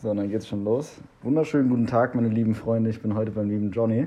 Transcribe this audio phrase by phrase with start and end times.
[0.00, 1.00] So, dann geht's schon los.
[1.24, 2.88] Wunderschönen guten Tag, meine lieben Freunde.
[2.88, 4.06] Ich bin heute beim lieben Johnny.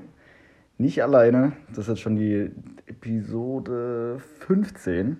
[0.77, 2.49] Nicht alleine, das ist jetzt schon die
[2.85, 5.17] Episode 15.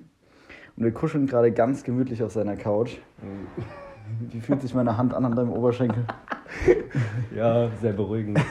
[0.77, 2.99] Und wir kuscheln gerade ganz gemütlich auf seiner Couch.
[4.29, 6.05] Wie fühlt sich meine Hand an an deinem Oberschenkel?
[7.35, 8.39] Ja, sehr beruhigend.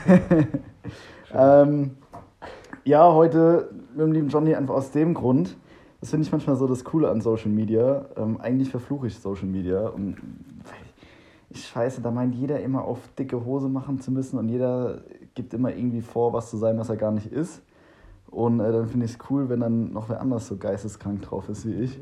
[1.33, 1.93] Ähm,
[2.85, 5.57] ja, heute mit dem lieben Johnny einfach aus dem Grund.
[6.01, 8.07] Das finde ich manchmal so das Coole an Social Media.
[8.17, 9.87] Ähm, eigentlich verfluche ich Social Media.
[9.87, 10.17] Und
[11.55, 15.03] scheiße, da meint jeder immer auf dicke Hose machen zu müssen und jeder
[15.35, 17.63] gibt immer irgendwie vor, was zu sein, was er gar nicht ist.
[18.31, 21.49] Und äh, dann finde ich es cool, wenn dann noch wer anders so geisteskrank drauf
[21.49, 21.99] ist wie ich.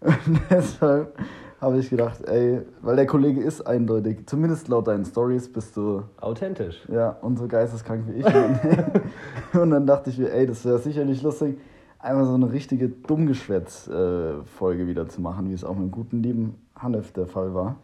[0.00, 1.14] Und deshalb
[1.60, 6.02] habe ich gedacht, ey, weil der Kollege ist eindeutig, zumindest laut deinen Stories bist du
[6.20, 6.86] Authentisch.
[6.90, 8.26] ja, und so geisteskrank wie ich.
[9.60, 11.58] Und dann, dachte ich mir, ey, das wäre sicherlich lustig,
[11.98, 16.54] einmal so eine richtige Dummgeschwätz-Folge wieder zu machen, wie es auch mit dem guten lieben
[16.76, 17.76] Hanif der Fall war.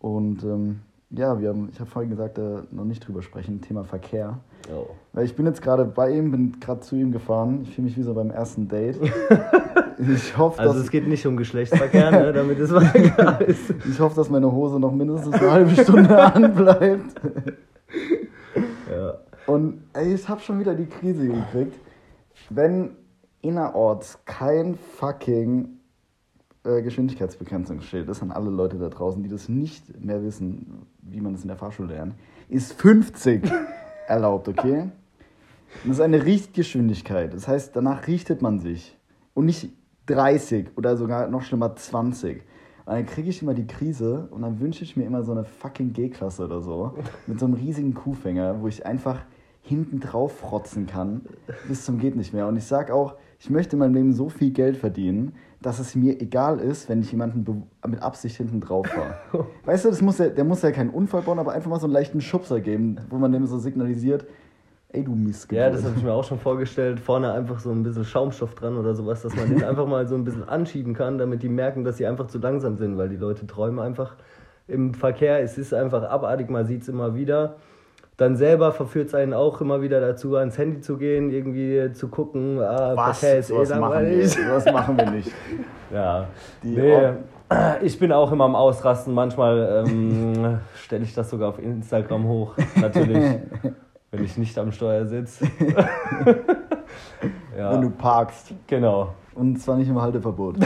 [0.00, 3.84] Und ähm, ja, wir haben, ich habe vorhin gesagt, äh, noch nicht drüber sprechen, Thema
[3.84, 4.38] Verkehr.
[4.72, 4.86] Oh.
[5.12, 7.60] Weil ich bin jetzt gerade bei ihm, bin gerade zu ihm gefahren.
[7.64, 8.98] Ich fühle mich wie so beim ersten Date.
[10.08, 13.74] Ich hoffe, Also es geht nicht um Geschlechtsverkehr, ne, damit es mal klar ist.
[13.86, 17.20] ich hoffe, dass meine Hose noch mindestens eine halbe Stunde anbleibt.
[18.90, 19.18] Ja.
[19.46, 21.78] Und ey, ich habe schon wieder die Krise gekriegt.
[22.48, 22.92] Wenn
[23.42, 25.68] innerorts kein fucking
[26.64, 31.32] äh, Geschwindigkeitsbegrenzungsschild ist an alle Leute da draußen, die das nicht mehr wissen, wie man
[31.32, 32.14] das in der Fahrschule lernt,
[32.48, 33.50] ist 50
[34.06, 34.90] erlaubt, okay?
[35.84, 37.32] Und das ist eine Richtgeschwindigkeit.
[37.32, 38.96] Das heißt, danach richtet man sich.
[39.34, 39.70] Und nicht
[40.06, 42.42] 30 oder sogar noch schlimmer 20.
[42.84, 45.44] Und dann kriege ich immer die Krise und dann wünsche ich mir immer so eine
[45.44, 46.94] fucking G-Klasse oder so.
[47.26, 49.20] Mit so einem riesigen Kuhfänger, wo ich einfach
[49.62, 51.22] hinten drauf frotzen kann.
[51.68, 52.48] Bis zum geht nicht mehr.
[52.48, 55.94] Und ich sag auch, ich möchte in meinem Leben so viel Geld verdienen, dass es
[55.94, 59.46] mir egal ist, wenn ich jemanden mit Absicht hinten drauf fahre.
[59.64, 61.86] Weißt du, das muss ja, der muss ja keinen Unfall bauen, aber einfach mal so
[61.86, 64.24] einen leichten Schubser geben, wo man dem so signalisiert,
[64.88, 65.66] ey du Missgeburt.
[65.66, 66.98] ja, das habe ich mir auch schon vorgestellt.
[66.98, 70.14] Vorne einfach so ein bisschen Schaumstoff dran oder sowas, dass man den einfach mal so
[70.14, 73.16] ein bisschen anschieben kann, damit die merken, dass sie einfach zu langsam sind, weil die
[73.16, 74.16] Leute träumen einfach
[74.66, 75.40] im Verkehr.
[75.42, 77.56] Es ist einfach abartig, man sieht es immer wieder.
[78.20, 82.08] Dann selber verführt es einen auch immer wieder dazu, ans Handy zu gehen, irgendwie zu
[82.08, 83.22] gucken, ah, Was?
[83.22, 84.30] Ist eh Sowas machen wir, langweilig.
[84.46, 85.32] sowas machen wir nicht.
[85.90, 86.26] Ja,
[86.62, 87.12] Die nee,
[87.80, 89.14] ich bin auch immer am Ausrasten.
[89.14, 92.54] Manchmal ähm, stelle ich das sogar auf Instagram hoch.
[92.76, 93.38] Natürlich,
[94.10, 95.46] wenn ich nicht am Steuer sitze.
[97.56, 98.52] ja, Wenn du parkst.
[98.66, 99.14] genau.
[99.34, 100.56] Und zwar nicht im Halteverbot.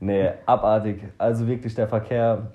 [0.00, 1.04] Nee, abartig.
[1.16, 2.50] Also wirklich der Verkehr,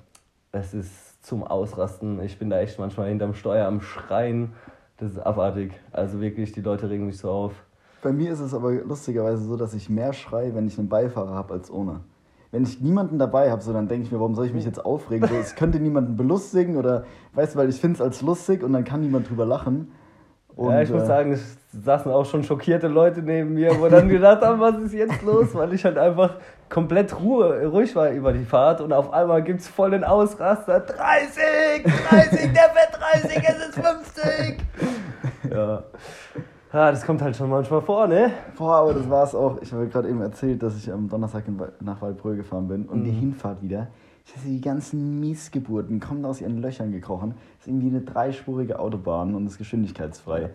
[0.51, 2.21] es ist zum Ausrasten.
[2.23, 4.53] Ich bin da echt manchmal hinterm Steuer am Schreien.
[4.97, 5.71] Das ist abartig.
[5.91, 7.53] Also wirklich, die Leute regen mich so auf.
[8.01, 11.33] Bei mir ist es aber lustigerweise so, dass ich mehr schreie, wenn ich einen Beifahrer
[11.33, 12.01] habe, als ohne.
[12.51, 14.83] Wenn ich niemanden dabei habe, so, dann denke ich mir, warum soll ich mich jetzt
[14.83, 15.27] aufregen?
[15.27, 18.73] So, es könnte niemanden belustigen oder, weißt du, weil ich finde es als lustig und
[18.73, 19.91] dann kann niemand drüber lachen.
[20.55, 23.87] Und, ja, ich muss äh, sagen, es saßen auch schon schockierte Leute neben mir, wo
[23.87, 25.53] dann gedacht haben, was ist jetzt los?
[25.53, 26.35] Weil ich halt einfach
[26.69, 30.79] komplett Ruhe, ruhig war über die Fahrt und auf einmal gibt es voll den Ausraster.
[30.81, 34.57] 30, 30, der fährt 30, es ist 50.
[35.49, 35.83] Ja.
[36.73, 38.31] ja, das kommt halt schon manchmal vor, ne?
[38.57, 39.61] Boah, aber das war es auch.
[39.61, 41.43] Ich habe gerade eben erzählt, dass ich am Donnerstag
[41.81, 43.87] nach Waldbröl gefahren bin und die Hinfahrt wieder.
[44.45, 47.33] Die ganzen Missgeburten kommen aus ihren Löchern gekrochen.
[47.57, 50.51] Das ist irgendwie eine dreispurige Autobahn und ist geschwindigkeitsfrei.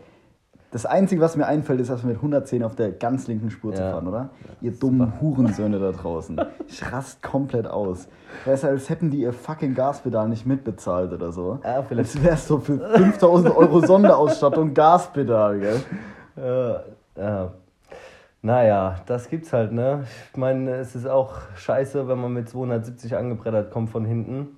[0.72, 3.72] Das Einzige, was mir einfällt, ist, dass wir mit 110 auf der ganz linken Spur
[3.74, 3.92] zu Ja.
[3.92, 4.30] fahren, oder?
[4.60, 6.40] Ihr dummen Hurensöhne da draußen.
[6.66, 8.08] Ich rast komplett aus.
[8.44, 11.60] Ist, als hätten die ihr fucking Gaspedal nicht mitbezahlt oder so.
[11.64, 12.16] Ja, vielleicht.
[12.16, 15.80] Als wär's so für 5000 Euro Sonderausstattung Gaspedal, gell?
[16.36, 16.82] Ja,
[17.16, 17.52] ja.
[18.46, 20.04] Naja, das gibt's halt, ne?
[20.30, 24.56] Ich meine, es ist auch scheiße, wenn man mit 270 angebrettert kommt von hinten.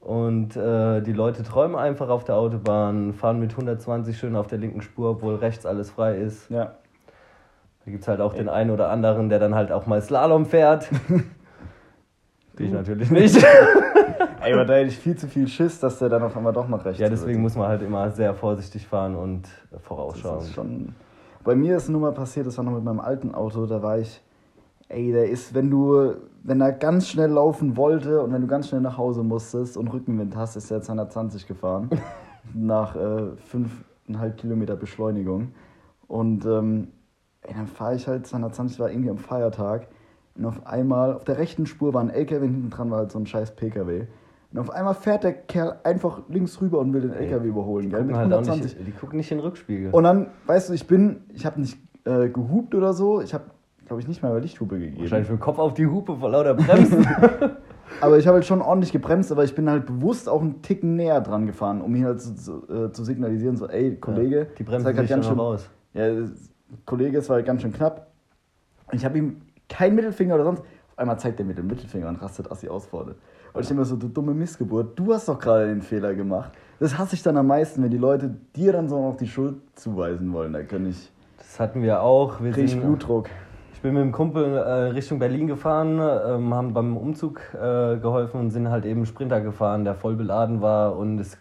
[0.00, 4.56] Und äh, die Leute träumen einfach auf der Autobahn, fahren mit 120 schön auf der
[4.56, 6.48] linken Spur, obwohl rechts alles frei ist.
[6.48, 6.76] Ja.
[7.84, 10.88] Da gibt's halt auch den einen oder anderen, der dann halt auch mal Slalom fährt.
[12.58, 13.36] ich natürlich nicht.
[14.40, 16.68] Ey, aber da hätte ich viel zu viel Schiss, dass der dann auf einmal doch
[16.68, 17.42] noch rechts ja, deswegen wird.
[17.42, 20.38] muss man halt immer sehr vorsichtig fahren und Das vorausschauen.
[20.38, 20.94] ist schon.
[21.46, 24.00] Bei mir ist nur mal passiert, das war noch mit meinem alten Auto, da war
[24.00, 24.20] ich.
[24.88, 28.66] Ey, der ist, wenn du, wenn er ganz schnell laufen wollte und wenn du ganz
[28.68, 31.88] schnell nach Hause musstest und Rückenwind hast, ist er 220 gefahren.
[32.52, 33.30] nach äh,
[34.08, 35.52] 5,5 Kilometer Beschleunigung.
[36.08, 36.88] Und ähm,
[37.42, 39.86] ey, dann fahre ich halt 220, war irgendwie am Feiertag.
[40.34, 43.20] Und auf einmal, auf der rechten Spur war ein LKW, hinten dran war halt so
[43.20, 44.06] ein scheiß PKW.
[44.56, 47.98] Und auf einmal fährt der Kerl einfach links rüber und will den LKW überholen, gell?
[47.98, 48.78] Gucken Mit halt auch 120.
[48.78, 49.90] nicht, die gucken nicht in den Rückspiegel.
[49.90, 53.20] Und dann, weißt du, ich bin, ich habe nicht äh, gehupt oder so.
[53.20, 53.44] Ich habe,
[53.86, 54.98] glaube ich, nicht mal über Lichthupe gegeben.
[55.02, 57.06] Wahrscheinlich mit dem Kopf auf die Hupe vor lauter Bremsen.
[58.00, 60.96] Aber ich habe halt schon ordentlich gebremst, aber ich bin halt bewusst auch einen Ticken
[60.96, 64.44] näher dran gefahren, um ihn halt zu, zu, äh, zu signalisieren, so, ey, Kollege, Ja,
[64.58, 65.68] die ist halt ganz schön raus.
[65.94, 66.52] Ja, das-
[66.84, 68.08] Kollege, es war halt ganz schön knapp.
[68.92, 70.60] Ich habe ihm keinen Mittelfinger oder sonst.
[70.60, 73.14] Auf einmal zeigt er mir den Mittelfinger und rastet Assi aus vorne.
[73.56, 76.52] Und ich mir so, du dumme Missgeburt, du hast doch gerade den Fehler gemacht.
[76.78, 79.56] Das hasse ich dann am meisten, wenn die Leute dir dann so noch die Schuld
[79.74, 80.52] zuweisen wollen.
[80.52, 81.10] Da kann ich.
[81.38, 82.42] Das hatten wir auch.
[82.42, 83.30] Wir Krieg ich Blutdruck.
[83.72, 88.40] Ich bin mit dem Kumpel äh, Richtung Berlin gefahren, ähm, haben beim Umzug äh, geholfen
[88.40, 91.38] und sind halt eben Sprinter gefahren, der voll beladen war und es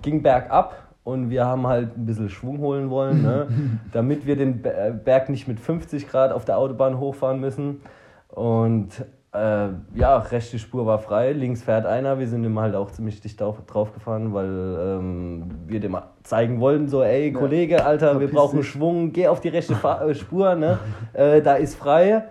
[0.00, 3.48] ging bergab und wir haben halt ein bisschen Schwung holen wollen, ne?
[3.92, 7.82] damit wir den äh, Berg nicht mit 50 Grad auf der Autobahn hochfahren müssen.
[8.28, 12.18] Und äh, ja, rechte Spur war frei, links fährt einer.
[12.18, 16.58] Wir sind ihm halt auch ziemlich dicht drauf, drauf gefahren, weil ähm, wir dem zeigen
[16.60, 17.38] wollten, so, ey, Ja.
[17.38, 18.68] Kollege, Alter, wir brauchen dich.
[18.68, 20.78] Schwung, geh auf die rechte Fa äh, Spur, ne?
[21.12, 22.24] äh, da ist frei.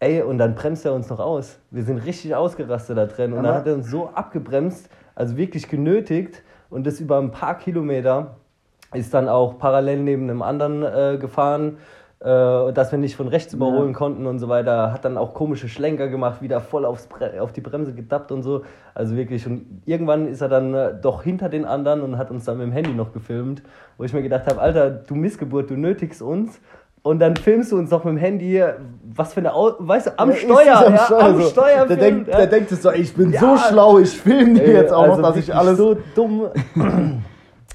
[0.00, 1.58] Ey, und dann bremst er uns noch aus.
[1.70, 3.32] Wir sind richtig ausgerastet da drin.
[3.34, 6.42] Und dann hat er uns so abgebremst, also wirklich genötigt.
[6.70, 8.36] Und das über ein paar Kilometer
[8.94, 11.76] ist dann auch parallel neben einem anderen äh, gefahren,
[12.20, 13.96] äh, dass wir nicht von rechts überholen Ja.
[13.98, 14.92] konnten und so weiter.
[14.92, 18.42] Hat dann auch komische Schlenker gemacht, wieder voll aufs Bre auf die Bremse gedappt und
[18.42, 18.62] so.
[18.94, 19.46] Also wirklich.
[19.46, 22.66] Und irgendwann ist er dann äh, doch hinter den anderen und hat uns dann mit
[22.66, 23.62] dem Handy noch gefilmt,
[23.96, 26.60] wo ich mir gedacht habe, Alter, du Missgeburt, du nötigst uns.
[27.02, 28.62] Und dann filmst du uns noch mit dem Handy,
[29.14, 31.48] was für eine, Au weißt du, am Ja, Steuer, am ja, Steuer am so.
[31.48, 32.36] Steuer Der filmt, denkt, ja.
[32.36, 35.36] der denkt so, ich bin so schlau, ich filme dir jetzt auch also noch, dass
[35.38, 35.78] ich alles.
[35.78, 36.48] so dumm.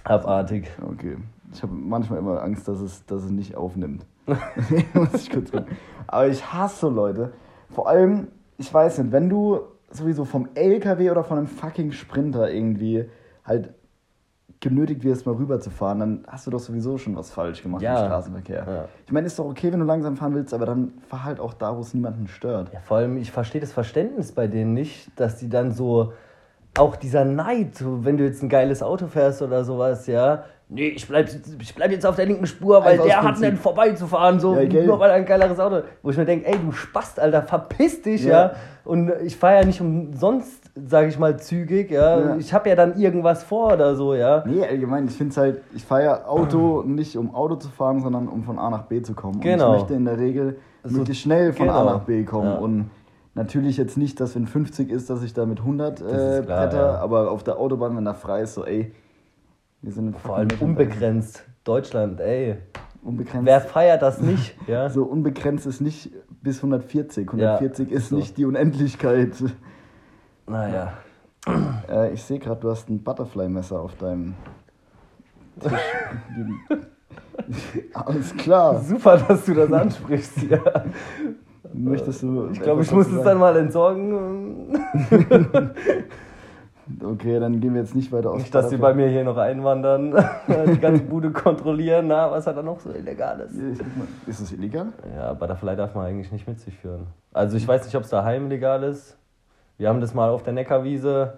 [0.03, 0.69] Abartig.
[0.93, 1.17] Okay.
[1.51, 4.05] Ich habe manchmal immer Angst, dass es, dass es nicht aufnimmt.
[4.93, 5.75] Muss ich kurz gucken.
[6.07, 7.33] Aber ich hasse Leute.
[7.69, 8.27] Vor allem,
[8.57, 9.59] ich weiß nicht, wenn du
[9.91, 13.09] sowieso vom LKW oder von einem fucking Sprinter irgendwie
[13.43, 13.73] halt
[14.61, 17.99] genötigt wirst, mal rüberzufahren, dann hast du doch sowieso schon was falsch gemacht Ja.
[17.99, 18.65] im Straßenverkehr.
[18.67, 18.85] Ja.
[19.05, 21.53] Ich meine, ist doch okay, wenn du langsam fahren willst, aber dann fahr halt auch
[21.53, 22.71] da, wo es niemanden stört.
[22.73, 26.13] Ja, vor allem, ich verstehe das Verständnis bei denen nicht, dass die dann so,
[26.77, 31.07] auch dieser Neid, wenn du jetzt ein geiles Auto fährst oder sowas, ja, nee, ich
[31.07, 31.29] bleib,
[31.59, 34.83] ich bleib jetzt auf der linken Spur, weil Einfach der hat einen vorbeizufahren, so, Ja,
[34.83, 35.81] nur weil er ein geileres Auto.
[36.03, 38.31] Wo ich mir denke, ey, du Spast, Alter, verpiss dich, ja.
[38.31, 38.51] Ja.
[38.83, 42.19] Und ich fahre ja nicht umsonst, sage ich mal, zügig, ja.
[42.19, 42.35] Ja.
[42.37, 44.43] Ich habe ja dann irgendwas vor oder so, ja.
[44.45, 48.01] Nee, allgemein, ich finde es halt, ich fahre ja Auto nicht um Auto zu fahren,
[48.01, 49.39] sondern um von A nach B zu kommen.
[49.39, 49.69] Genau.
[49.69, 51.93] Und ich möchte in der Regel So- möglichst schnell von A genau.
[51.93, 52.57] nach B kommen.
[52.57, 52.89] Und
[53.35, 56.41] natürlich jetzt nicht, dass wenn 50 ist, dass ich da mit 100 ist äh, klar,
[56.41, 56.97] bretter, ja.
[56.97, 58.91] aber auf der Autobahn, wenn da frei ist, so ey,
[59.81, 61.43] wir sind in Vor allem unbegrenzt.
[61.63, 62.57] Deutschland, ey.
[63.03, 63.45] Unbegrenzt.
[63.45, 64.89] Wer feiert das nicht, ja?
[64.89, 66.11] so unbegrenzt ist nicht
[66.41, 67.27] bis 140.
[67.27, 68.15] 140 ist so.
[68.15, 69.35] nicht die Unendlichkeit.
[70.47, 70.93] Naja.
[71.87, 74.33] Äh, ich sehe gerade, du hast ein Butterfly-Messer auf deinem
[75.59, 75.71] Tisch.
[77.93, 78.81] Alles klar.
[78.81, 80.85] Super, dass du das ansprichst, ja.
[81.77, 82.49] Möchtest du.
[82.51, 84.77] Ich glaube, ich muss es dann mal entsorgen.
[87.03, 88.37] Okay, dann gehen wir jetzt nicht weiter aus.
[88.37, 90.13] Nicht, dass sie bei mir hier noch einwandern,
[90.67, 92.07] die ganze Bude kontrollieren.
[92.07, 93.53] Na, was hat er noch so Illegales?
[94.27, 94.89] Ist das illegal?
[95.15, 97.07] Ja, Butterfly darf man eigentlich nicht mit sich führen.
[97.33, 99.17] Also ich weiß nicht, ob es daheim legal ist.
[99.77, 101.33] Wir haben das mal auf der Neckarwiese.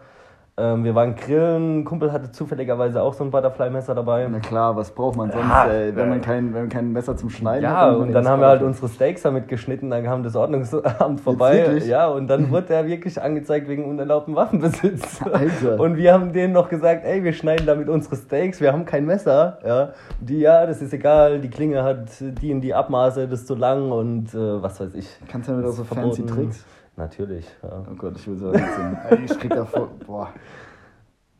[0.59, 1.81] Ähm, wir waren grillen.
[1.81, 4.27] Ein Kumpel hatte zufälligerweise auch so ein Butterfly-Messer dabei.
[4.27, 7.15] Na klar, was braucht man sonst, Ja, äh, wenn, man kein, wenn man kein Messer
[7.15, 7.75] zum Schneiden hat?
[7.75, 10.36] Ja, nimmt man und dann haben wir halt unsere Steaks damit geschnitten, dann kam das
[10.36, 11.80] Ordnungsamt vorbei.
[11.86, 15.21] Ja, und dann wurde er wirklich angezeigt wegen unerlaubten Waffenbesitz.
[15.31, 15.80] Alter.
[15.80, 19.06] Und wir haben denen noch gesagt, ey, wir schneiden damit unsere Steaks, wir haben kein
[19.06, 19.59] Messer.
[19.64, 23.47] Ja, die, ja, das ist egal, die Klinge hat die in die Abmaße, das ist
[23.47, 25.07] zu lang und äh, was weiß ich.
[25.28, 26.26] Kannst du ja wieder so fancy.
[26.26, 26.66] Tricks?
[26.97, 27.85] Natürlich, ja.
[27.89, 28.63] Oh Gott, ich will so nicht
[29.31, 29.87] Ich krieg davor.
[30.06, 30.33] Boah.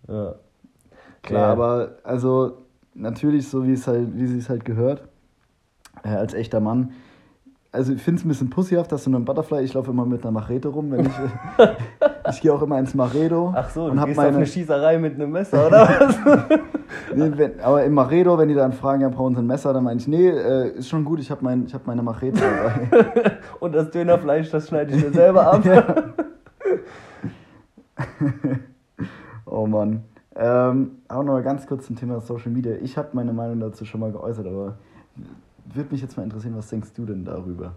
[0.08, 0.36] ja.
[1.24, 1.52] Klar, Ja.
[1.52, 2.60] aber also
[2.94, 5.08] natürlich so wie es halt, wie sie es halt gehört,
[6.04, 6.92] äh, als echter Mann.
[7.72, 10.24] Also ich finde es ein bisschen pussyhaft, dass du einen Butterfly, ich laufe immer mit
[10.24, 11.12] einer Machete rum, wenn ich,
[12.30, 14.46] ich gehe auch immer ins Maredo Ach so, und du hab gehst auf meine, eine
[14.46, 16.18] Schießerei mit einem Messer, oder was?
[17.16, 19.84] nee, wenn, aber im Maredo, wenn die dann fragen, ja, brauchen sie ein Messer, dann
[19.84, 23.38] meine ich, nee, äh, ist schon gut, ich habe mein, ich hab meine Machete dabei.
[23.60, 25.64] und das Dönerfleisch, das schneide ich mir selber ab.
[29.46, 30.04] oh Mann.
[30.36, 32.76] Ähm, auch noch mal ganz kurz zum Thema Social Media.
[32.82, 34.76] Ich habe meine Meinung dazu schon mal geäußert, aber
[35.74, 37.76] würde mich jetzt mal interessieren, was denkst du denn darüber?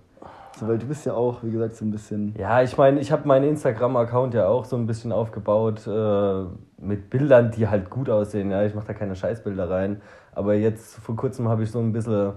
[0.59, 2.35] So, weil du bist ja auch, wie gesagt, so ein bisschen.
[2.37, 6.45] Ja, ich meine, ich habe meinen Instagram-Account ja auch so ein bisschen aufgebaut äh,
[6.79, 8.51] mit Bildern, die halt gut aussehen.
[8.51, 10.03] Ja, ich mache da keine Scheißbilder rein.
[10.33, 12.33] Aber jetzt vor kurzem habe ich so ein bisschen,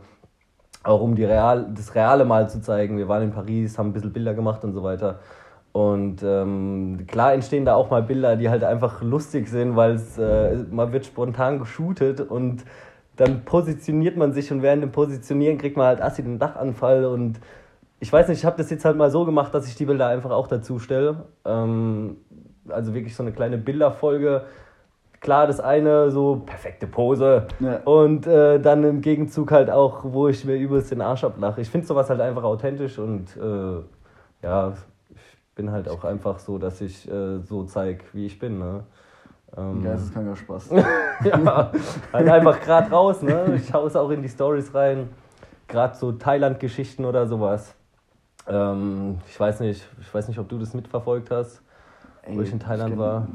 [0.84, 2.98] auch um die Real, das Reale mal zu zeigen.
[2.98, 5.20] Wir waren in Paris, haben ein bisschen Bilder gemacht und so weiter.
[5.74, 10.56] Und ähm, klar entstehen da auch mal Bilder, die halt einfach lustig sind, weil äh,
[10.70, 12.64] man wird spontan geshootet und
[13.16, 17.40] dann positioniert man sich und während dem Positionieren kriegt man halt assi den Dachanfall und
[18.00, 20.08] ich weiß nicht, ich habe das jetzt halt mal so gemacht, dass ich die Bilder
[20.08, 21.24] einfach auch dazu stelle.
[21.46, 22.18] Ähm,
[22.68, 24.44] also wirklich so eine kleine Bilderfolge.
[25.22, 27.78] Klar, das eine so perfekte Pose Ja.
[27.86, 31.62] und äh, dann im Gegenzug halt auch, wo ich mir übelst den Arsch ablache.
[31.62, 33.82] Ich finde sowas halt einfach authentisch und äh,
[34.46, 34.74] ja,
[35.16, 38.60] ich bin halt auch einfach so, dass ich äh, so zeige, wie ich bin.
[38.60, 38.84] Ne?
[39.56, 40.70] Ähm, Geisteskranker Spaß.
[41.24, 41.72] ja,
[42.12, 43.54] halt einfach gerade raus, ne?
[43.56, 45.10] Ich hau es auch in die Stories rein.
[45.68, 47.76] Gerade so Thailand-Geschichten oder sowas.
[48.48, 51.62] Ähm, ich weiß nicht, ich weiß nicht, ob du das mitverfolgt hast,
[52.28, 53.28] wo Ey, ich in Thailand kenn- war.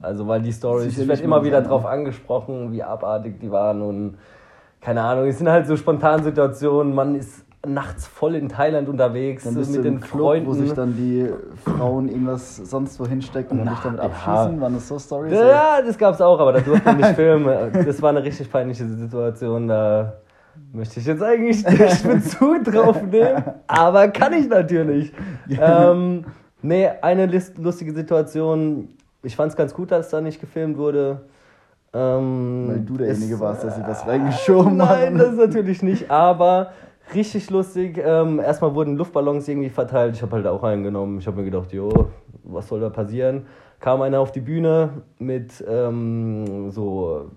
[0.00, 1.90] Also weil die Stories, ich werde immer wieder sein, drauf ja.
[1.90, 4.18] angesprochen, wie abartig die waren und
[4.80, 9.44] keine Ahnung, es sind halt so spontan Situationen, man ist nachts voll in Thailand unterwegs
[9.44, 10.46] Dann bist mit du den im Club, Freunden.
[10.46, 11.28] wo sich dann die
[11.64, 14.04] Frauen irgendwas sonst wo hinstecken und Na, dich damit ja.
[14.06, 14.60] abschießen.
[14.60, 15.32] Waren das so Stories?
[15.32, 17.72] Ja, das gab's auch, aber da durfte man nicht filmen.
[17.84, 19.68] Das war eine richtig peinliche Situation.
[19.68, 20.14] Da
[20.72, 25.12] möchte ich jetzt eigentlich nicht Bezug drauf nehmen, aber kann ich natürlich.
[25.48, 26.24] Ähm,
[26.62, 27.26] nee, eine
[27.58, 28.88] lustige Situation.
[29.22, 31.20] Ich fand es ganz gut, dass da nicht gefilmt wurde.
[31.92, 34.98] Ähm, Weil du derjenige warst, der sich was reingeschoben hat.
[35.00, 36.72] Nein, das natürlich nicht, aber
[37.14, 38.00] richtig lustig.
[38.02, 40.16] Ähm, erstmal wurden Luftballons irgendwie verteilt.
[40.16, 41.18] Ich habe halt auch einen genommen.
[41.18, 41.88] Ich habe mir gedacht, jo,
[42.44, 43.46] was soll da passieren?
[43.80, 47.30] Kam einer auf die Bühne mit ähm, so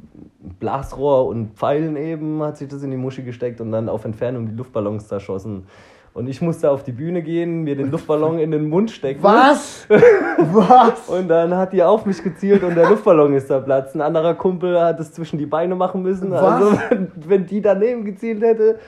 [0.60, 4.48] Blasrohr und Pfeilen eben, hat sich das in die Muschi gesteckt und dann auf Entfernung
[4.48, 5.66] die Luftballons zerschossen.
[6.14, 9.22] Und ich musste auf die Bühne gehen, mir den Luftballon in den Mund stecken.
[9.22, 9.86] Was?
[9.90, 11.08] Was?
[11.08, 13.96] Und dann hat die auf mich gezielt und der Luftballon ist zerplatzt.
[13.96, 16.32] Ein anderer Kumpel hat es zwischen die Beine machen müssen.
[16.32, 16.42] Was?
[16.42, 18.80] Also wenn, wenn die daneben gezielt hätte.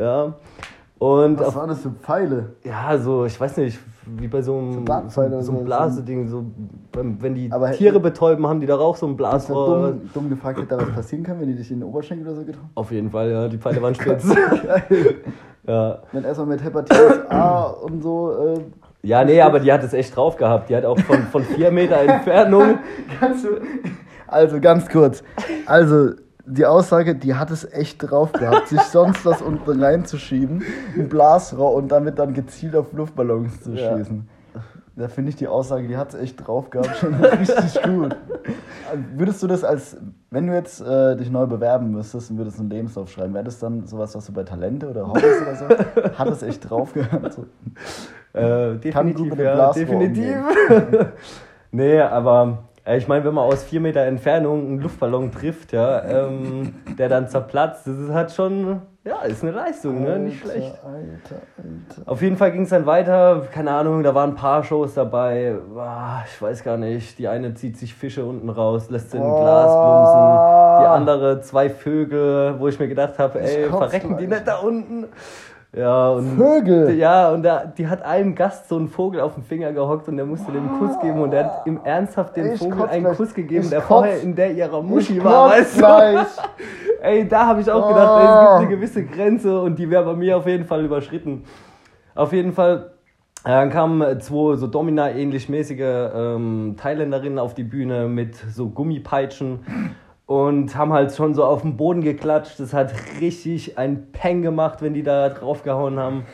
[0.00, 0.34] Ja.
[0.98, 2.50] Und Was auf, waren das für Pfeile?
[2.62, 5.64] ja, so, ich weiß nicht, wie bei so einem, So so, einem.
[5.64, 6.44] Blaseding, so,
[6.92, 9.92] wenn die Aber- Tiere betäuben, haben die da auch so ein Blasrohr.
[9.92, 12.36] dumm, dumm gefragt, hätte da was passieren können, wenn die dich in den Oberschenkel oder
[12.36, 14.28] so getroffen Auf jeden Fall, ja, die Pfeile waren spitz.
[14.28, 15.16] Geil.
[15.66, 15.98] ja.
[16.12, 18.32] Wenn erstmal mit Hepatitis A und so.
[18.56, 18.60] Äh,
[19.02, 20.68] ja, nee, aber die hat es echt drauf gehabt.
[20.68, 22.78] Die hat auch von, von vier Meter Entfernung.
[24.26, 25.24] Also ganz kurz.
[25.66, 26.10] Also.
[26.52, 30.62] Die Aussage, die hat es echt drauf gehabt, sich sonst was unten reinzuschieben,
[30.96, 33.96] ein Blasrohr und damit dann gezielt auf Luftballons zu Ja.
[33.96, 34.28] schießen.
[34.96, 38.16] Da finde ich die Aussage, die hat es echt drauf gehabt, schon richtig gut.
[39.16, 39.96] Würdest du das als,
[40.30, 43.58] wenn du jetzt äh, dich neu bewerben müsstest und würdest einen Lebenslauf schreiben, wäre das
[43.60, 46.18] dann sowas, was du bei Talente oder Hobbys oder so?
[46.18, 47.32] Hat es echt drauf gehabt?
[47.32, 47.46] So.
[48.32, 50.36] Äh, Kann gut definitiv, mit dem ja, definitiv.
[51.72, 52.58] nee, aber
[52.96, 57.28] ich meine, wenn man aus vier Meter Entfernung einen Luftballon trifft, ja, ähm, der dann
[57.28, 60.18] zerplatzt, das ist halt schon, ja, ist eine Leistung, ne?
[60.18, 60.78] Nicht Alter, schlecht.
[60.84, 62.10] Alter, Alter.
[62.10, 65.56] Auf jeden Fall ging es dann weiter, keine Ahnung, da waren ein paar Shows dabei,
[66.26, 69.30] ich weiß gar nicht, die eine zieht sich Fische unten raus, lässt sie in ein
[69.30, 74.46] Glas plumpsen, die andere zwei Vögel, wo ich mir gedacht habe, ey, verrecken die nicht
[74.46, 75.06] da unten?
[75.76, 76.96] Ja, und Vögel?
[76.96, 80.16] ja, und da, die hat einem Gast so einen Vogel auf den Finger gehockt und
[80.16, 83.04] der musste dem einen Kuss geben und der hat ihm ernsthaft den Ich Vogel einen
[83.04, 83.16] gleich.
[83.16, 83.86] Kuss gegeben, Ich der kotz.
[83.88, 85.78] vorher in der ihrer Muschi war, weißt du?
[85.78, 86.26] gleich.
[87.02, 88.18] Ey, da habe ich auch gedacht, Oh.
[88.18, 91.44] ey, es gibt eine gewisse Grenze und die wäre bei mir auf jeden Fall überschritten.
[92.16, 92.90] Auf jeden Fall
[93.44, 99.60] äh, dann kamen zwei so Domina-ähnlich mäßige ähm, Thailänderinnen auf die Bühne mit so Gummipeitschen
[100.30, 102.60] und haben halt schon so auf den Boden geklatscht.
[102.60, 106.24] Das hat richtig ein Peng gemacht, wenn die da draufgehauen haben.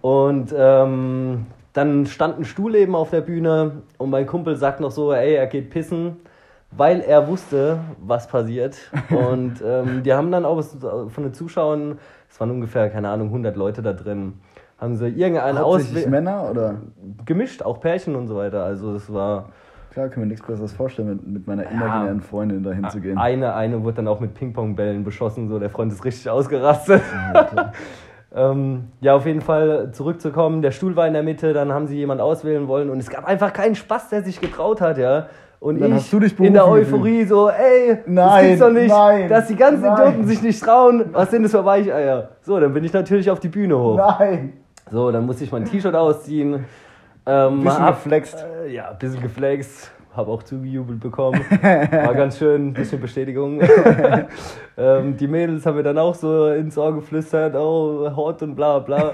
[0.00, 4.90] Und ähm, dann stand ein Stuhl eben auf der Bühne und mein Kumpel sagt noch
[4.90, 6.16] so, ey, er geht pissen,
[6.72, 8.76] weil er wusste, was passiert.
[9.10, 13.28] Und ähm, die haben dann auch was von den Zuschauern, es waren ungefähr, keine Ahnung,
[13.28, 14.40] 100 Leute da drin,
[14.78, 16.80] haben sie irgendeinen Ausweg Männer oder?
[17.24, 18.64] gemischt, auch Pärchen und so weiter.
[18.64, 19.50] Also das war
[19.92, 21.70] Klar, kann mir nichts Besseres vorstellen, mit, mit meiner Ja.
[21.70, 23.18] imaginären Freundin dahin zu gehen.
[23.18, 27.02] eine, eine wurde dann auch mit Ping-Pong-Bällen beschossen, so der Freund ist richtig ausgerastet.
[27.32, 27.72] Alter.
[28.30, 30.60] Ähm, ja, auf jeden Fall zurückzukommen.
[30.60, 33.24] Der Stuhl war in der Mitte, dann haben sie jemand auswählen wollen und es gab
[33.26, 35.28] einfach keinen Spaß, der sich getraut hat, ja.
[35.60, 38.70] Und Dann ich hast du dich in der Euphorie so, ey, das Nein, gibt's doch
[38.70, 39.94] nicht, nein, dass die ganzen nein.
[40.08, 41.06] Idioten sich nicht trauen.
[41.12, 42.28] Was sind das für Weicheier?
[42.42, 43.96] So, dann bin ich natürlich auf die Bühne hoch.
[43.96, 44.52] Nein!
[44.90, 46.66] So, dann musste ich mein T-Shirt ausziehen.
[47.28, 48.44] Ähm, Bisschen hab- geflext.
[48.64, 49.92] Äh, ja, ein bisschen geflext.
[50.16, 51.38] Habe auch zugejubelt bekommen.
[51.62, 53.60] War ganz schön, ein bisschen Bestätigung.
[54.76, 58.78] ähm, die Mädels haben mir dann auch so ins Ohr geflüstert, oh, hot und bla
[58.80, 59.12] bla.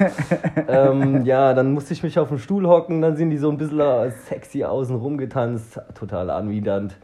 [0.68, 3.58] ähm, ja, dann musste ich mich auf den Stuhl hocken, dann sind die so ein
[3.58, 6.96] bisschen sexy außen rumgetanzt, total anwidernd.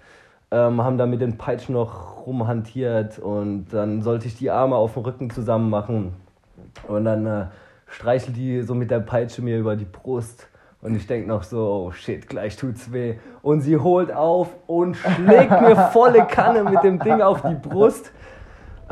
[0.53, 4.95] Ähm, haben dann mit den Peitschen noch rumhantiert und dann sollte ich die Arme auf
[4.95, 6.13] dem Rücken zusammen machen.
[6.89, 7.45] Und dann äh,
[7.87, 10.49] streichelt die so mit der Peitsche mir über die Brust.
[10.83, 13.17] Und ich denke noch so, oh shit, gleich tut's weh.
[13.43, 18.13] Und sie holt auf und schlägt mir volle Kanne mit dem Ding auf die Brust.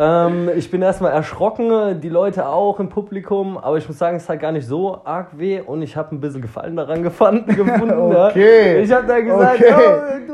[0.00, 4.28] Ähm, ich bin erstmal erschrocken, die Leute auch im Publikum, aber ich muss sagen, es
[4.28, 7.46] hat gar nicht so arg weh und ich habe ein bisschen Gefallen daran gefunden.
[7.56, 8.76] gefunden okay.
[8.76, 8.82] ja.
[8.82, 9.74] Ich habe da gesagt, Okay.
[9.74, 10.26] oh,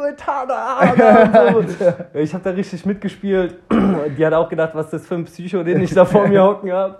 [1.52, 1.58] du.
[1.58, 1.84] Und so.
[2.14, 3.56] Ich habe da richtig mitgespielt.
[4.18, 6.42] Die hat auch gedacht, was ist das für ein Psycho, den ich da vor mir
[6.42, 6.99] hocken habe.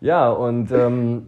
[0.00, 1.26] Ja, und ähm,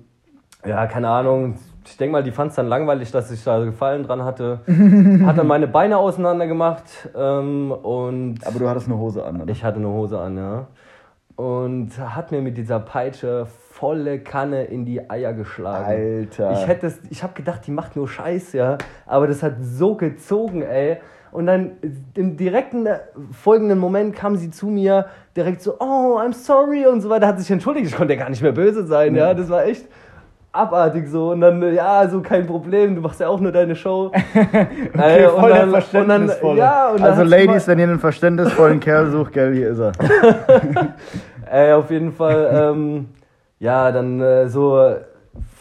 [0.66, 1.54] ja, keine Ahnung.
[1.84, 4.60] Ich denke mal, die fand es dann langweilig, dass ich da Gefallen dran hatte.
[5.24, 6.84] Hat dann meine Beine auseinander gemacht
[7.16, 9.50] ähm, und Aber du hattest eine Hose an, oder?
[9.50, 10.66] ich hatte eine Hose an, ja.
[11.36, 15.86] Und hat mir mit dieser Peitsche volle Kanne in die Eier geschlagen.
[15.86, 16.52] Alter.
[16.52, 18.76] Ich hätte es, ich habe gedacht, die macht nur Scheiß, ja.
[19.06, 20.98] Aber das hat so gezogen, ey.
[21.32, 21.72] Und dann
[22.14, 22.98] im direkten äh,
[23.32, 27.38] folgenden Moment kam sie zu mir direkt so, oh, I'm sorry und so weiter, hat
[27.38, 27.86] sich entschuldigt.
[27.86, 29.32] Ich konnte ja gar nicht mehr böse sein, ja.
[29.32, 29.86] Das war echt
[30.52, 31.30] abartig so.
[31.30, 34.12] Und dann, äh, ja, so kein Problem, du machst ja auch nur deine Show.
[34.32, 39.10] Okay, Ey, voll ja, und dann also hat sie Ladies, wenn ihr einen verständnisvollen Kerl
[39.10, 39.92] sucht, gell, hier ist er.
[41.50, 43.08] Ey, auf jeden Fall, ähm,
[43.58, 44.96] ja, dann äh, so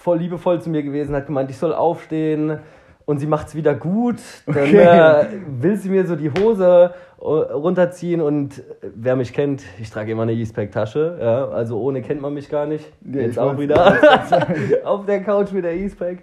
[0.02, 2.60] voll liebevoll zu mir gewesen, hat gemeint, ich soll aufstehen
[3.10, 4.18] und sie macht's wieder gut.
[4.46, 4.78] Dann Okay.
[4.78, 5.26] äh,
[5.60, 8.62] will sie mir so die Hose äh, runterziehen und äh,
[8.96, 12.68] wer mich kennt, ich trage immer eine E-Spec-Tasche, ja, also ohne kennt man mich gar
[12.68, 12.86] nicht.
[13.04, 13.98] Ja, Jetzt auch wieder
[14.84, 16.20] auf der Couch mit der E-Spec.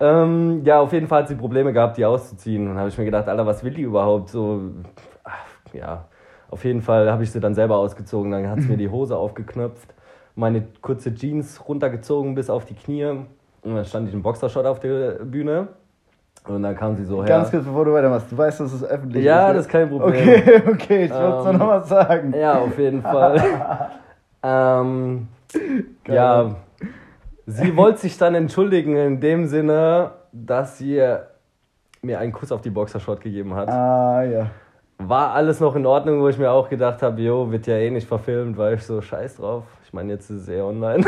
[0.00, 2.62] Ähm, ja, auf jeden Fall hat sie Probleme gehabt, die auszuziehen.
[2.62, 4.28] Und dann habe ich mir gedacht, Alter, was will die überhaupt?
[4.30, 4.60] So,
[5.22, 5.38] ach,
[5.72, 6.06] ja,
[6.50, 8.32] auf jeden Fall habe ich sie dann selber ausgezogen.
[8.32, 9.94] Dann hat sie mir die Hose aufgeknöpft,
[10.34, 13.04] meine kurze Jeans runtergezogen bis auf die Knie.
[13.04, 15.68] Und dann stand ich im Boxershot auf der Bühne.
[16.46, 17.28] Und dann kam sie so her.
[17.28, 18.30] Ganz kurz, bevor du weitermachst.
[18.30, 19.56] Du weißt, dass es öffentlich Ja, ist.
[19.56, 20.10] das ist kein Problem.
[20.10, 22.34] Okay, okay, ich wollte es Ähm, nur noch mal sagen.
[22.36, 23.42] Ja, auf jeden Fall.
[24.42, 25.28] ähm,
[26.06, 26.56] ja,
[27.46, 31.02] sie wollte sich dann entschuldigen in dem Sinne, dass sie
[32.02, 33.68] mir einen Kuss auf die Boxershot gegeben hat.
[33.70, 34.46] Ah, ja.
[34.98, 37.90] War alles noch in Ordnung, wo ich mir auch gedacht habe, jo, wird ja eh
[37.90, 39.64] nicht verfilmt, war ich so scheiß drauf.
[39.84, 41.04] Ich meine, jetzt ist es eh online.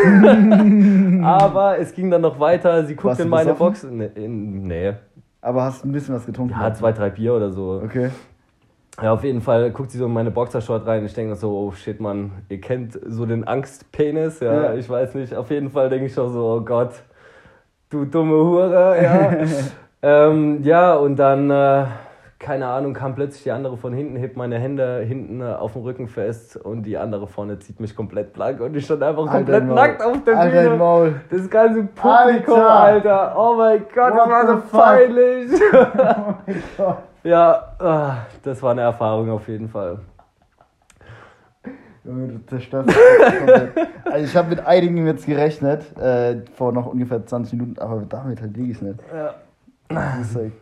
[1.24, 2.84] Aber es ging dann noch weiter.
[2.84, 3.66] Sie guckt in meine besoffen?
[3.98, 4.14] Box.
[4.16, 4.94] Nee, nee.
[5.46, 6.54] Aber hast ein bisschen was getrunken?
[6.58, 7.80] Ja, zwei, drei Bier oder so.
[7.84, 8.10] Okay.
[9.00, 11.06] Ja, auf jeden Fall guckt sie so in meine Boxershort rein.
[11.06, 14.74] Ich denke so, oh shit, Mann, ihr kennt so den Angstpenis, ja, Ja.
[14.74, 15.36] ich weiß nicht.
[15.36, 16.94] Auf jeden Fall denke ich schon so, oh Gott,
[17.90, 19.36] du dumme Hure, ja.
[20.02, 21.84] ähm, ja, und dann, äh,
[22.38, 25.82] keine Ahnung, kam plötzlich die andere von hinten, hebt meine Hände hinten äh, auf dem
[25.82, 29.36] Rücken fest und die andere vorne zieht mich komplett blank und ich stand einfach Alter,
[29.36, 29.74] komplett Maul.
[29.74, 30.76] nackt auf der Alter, Bühne.
[30.76, 31.20] Maul.
[31.30, 32.70] Das ganze Publikum, Alter.
[32.70, 33.34] Alter.
[33.38, 34.80] Oh mein Gott, What das war so fuck?
[34.82, 35.50] peinlich.
[35.72, 36.96] Oh mein Gott.
[37.24, 39.98] Ja, ah, das war eine Erfahrung auf jeden Fall.
[42.04, 42.88] Junge, du zerstörst.
[44.04, 48.40] Also ich habe mit einigen jetzt gerechnet, äh, vor noch ungefähr 20 Minuten, aber damit
[48.40, 49.00] halt liege ich nicht.
[49.12, 49.34] Ja.
[49.88, 50.52] Das ist like,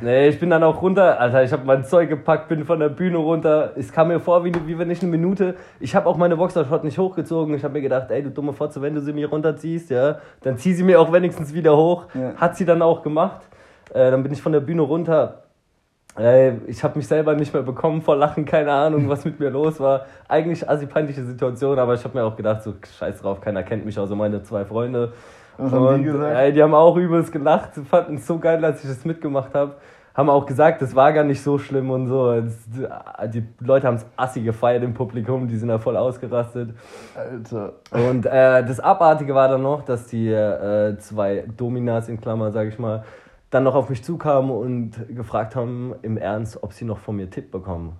[0.00, 2.88] Nee, ich bin dann auch runter, Alter, ich habe mein Zeug gepackt, bin von der
[2.88, 3.72] Bühne runter.
[3.76, 5.56] Es kam mir vor, wie, wie wenn ich eine Minute.
[5.80, 7.54] Ich habe auch meine Boxershot nicht hochgezogen.
[7.54, 10.58] Ich habe mir gedacht, ey, du dumme Fotze, wenn du sie mir runterziehst, ja, dann
[10.58, 12.06] zieh sie mir auch wenigstens wieder hoch.
[12.14, 12.34] Ja.
[12.36, 13.42] Hat sie dann auch gemacht.
[13.92, 15.42] Äh, dann bin ich von der Bühne runter.
[16.18, 19.50] Ey, ich habe mich selber nicht mehr bekommen vor Lachen, keine Ahnung, was mit mir
[19.50, 20.06] los war.
[20.28, 23.98] Eigentlich assi Situation, aber ich habe mir auch gedacht, so scheiß drauf, keiner kennt mich,
[23.98, 25.12] außer meine zwei Freunde.
[25.58, 26.36] Was haben die Und, gesagt?
[26.36, 29.74] Ey, die haben auch übelst gelacht, fanden es so geil, als ich das mitgemacht habe.
[30.14, 32.30] Haben auch gesagt, das war gar nicht so schlimm und so.
[32.32, 32.66] Es-
[33.30, 36.70] Die Leute haben es assi gefeiert im Publikum, die sind da voll ausgerastet.
[37.14, 37.74] Alter.
[37.90, 42.68] Und äh, das Abartige war dann noch, dass die äh, zwei Dominas in Klammer, sag
[42.68, 43.04] ich mal,
[43.50, 47.28] dann noch auf mich zukamen und gefragt haben im Ernst, ob sie noch von mir
[47.28, 47.92] Tipp bekommen.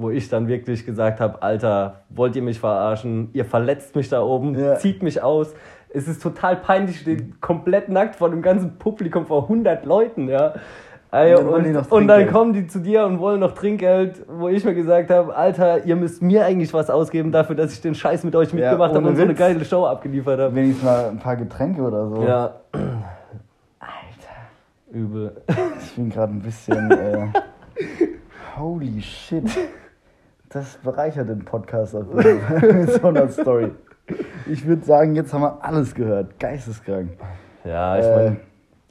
[0.00, 3.30] Wo ich dann wirklich gesagt habe, Alter, wollt ihr mich verarschen?
[3.32, 4.76] Ihr verletzt mich da oben, Ja.
[4.76, 5.52] zieht mich aus.
[5.90, 10.28] Es ist total peinlich, ich stehe komplett nackt vor dem ganzen Publikum, vor 100 Leuten,
[10.28, 10.54] ja.
[11.10, 14.48] Ey, Und dann und, und dann kommen die zu dir und wollen noch Trinkgeld, wo
[14.48, 17.94] ich mir gesagt habe, Alter, ihr müsst mir eigentlich was ausgeben dafür, dass ich den
[17.94, 19.38] Scheiß mit euch mitgemacht habe ohne und so eine Witz.
[19.38, 20.54] geile Show abgeliefert habe.
[20.54, 22.22] Wenigstens mal ein paar Getränke oder so.
[22.22, 22.54] Ja,
[23.80, 24.92] Alter.
[24.92, 25.32] übel.
[25.82, 26.90] Ich bin gerade ein bisschen.
[26.90, 27.26] Äh,
[28.58, 29.44] holy shit.
[30.50, 33.70] Das bereichert den Podcast auf jeden Fall mit so einer Story.
[34.50, 36.38] Ich würde sagen, jetzt haben wir alles gehört.
[36.40, 37.10] Geisteskrank.
[37.64, 38.16] Ja, ich Äh.
[38.16, 38.36] meine,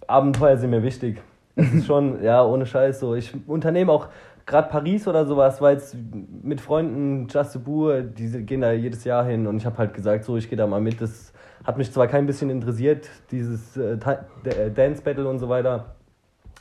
[0.06, 1.22] Abenteuer sind mir wichtig.
[1.56, 3.16] Es ist schon, ja, ohne Scheiß so.
[3.16, 4.08] Ich unternehme auch
[4.46, 5.96] gerade Paris oder sowas, weil jetzt
[6.44, 9.94] mit Freunden Just a Bour, die gehen da jedes Jahr hin und ich habe halt
[9.96, 11.02] gesagt, so, ich gehe da mal mit.
[11.02, 13.98] Das hat mich zwar kein bisschen interessiert, dieses äh,
[14.46, 15.96] äh, Dance Battle und so weiter,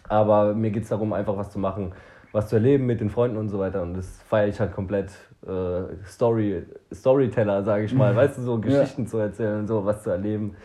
[0.09, 1.93] aber mir geht es darum, einfach was zu machen,
[2.37, 5.11] was zu erleben mit den Freunden und so weiter und das feiere ich halt komplett.
[5.47, 10.03] Äh, Story, Storyteller, sage ich mal, weißt du, so Geschichten zu erzählen und so, was
[10.03, 10.57] zu erleben.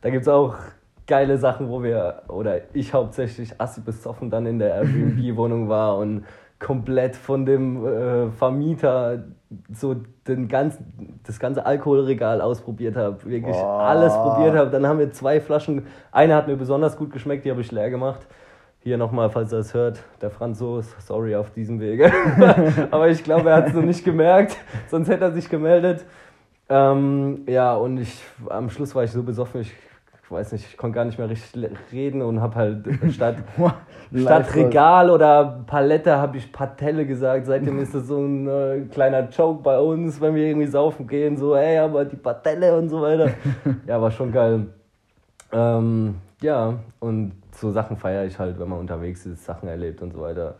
[0.00, 0.54] Da gibt es auch
[1.06, 6.24] geile Sachen, wo wir, oder ich hauptsächlich assi besoffen dann in der Airbnb-Wohnung war und
[6.58, 9.24] komplett von dem äh, Vermieter
[9.72, 9.96] so
[10.28, 13.24] den ganzen, das ganze Alkoholregal ausprobiert habe.
[13.24, 13.80] Wirklich Boah.
[13.80, 14.70] alles probiert habe.
[14.70, 15.86] Dann haben wir zwei Flaschen.
[16.12, 18.26] Eine hat mir besonders gut geschmeckt, die habe ich leer gemacht.
[18.82, 22.10] Hier nochmal, falls er es hört, der Franzos, sorry auf diesem Wege.
[22.90, 24.56] Aber ich glaube, er hat es noch nicht gemerkt,
[24.88, 26.06] sonst hätte er sich gemeldet.
[26.70, 29.72] Ähm, ja, und ich am Schluss war ich so besoffen, ich,
[30.30, 33.36] weiß nicht, ich konnte gar nicht mehr richtig reden und habe halt statt,
[34.14, 37.46] statt Regal oder Palette habe ich Patelle gesagt.
[37.46, 41.36] Seitdem ist das so ein äh, kleiner Joke bei uns, wenn wir irgendwie saufen gehen,
[41.36, 43.30] so, ey, aber die Patelle und so weiter.
[43.86, 44.68] ja, war schon geil.
[45.52, 50.12] Ähm, ja, und so Sachen feiere ich halt, wenn man unterwegs ist, Sachen erlebt und
[50.12, 50.56] so weiter.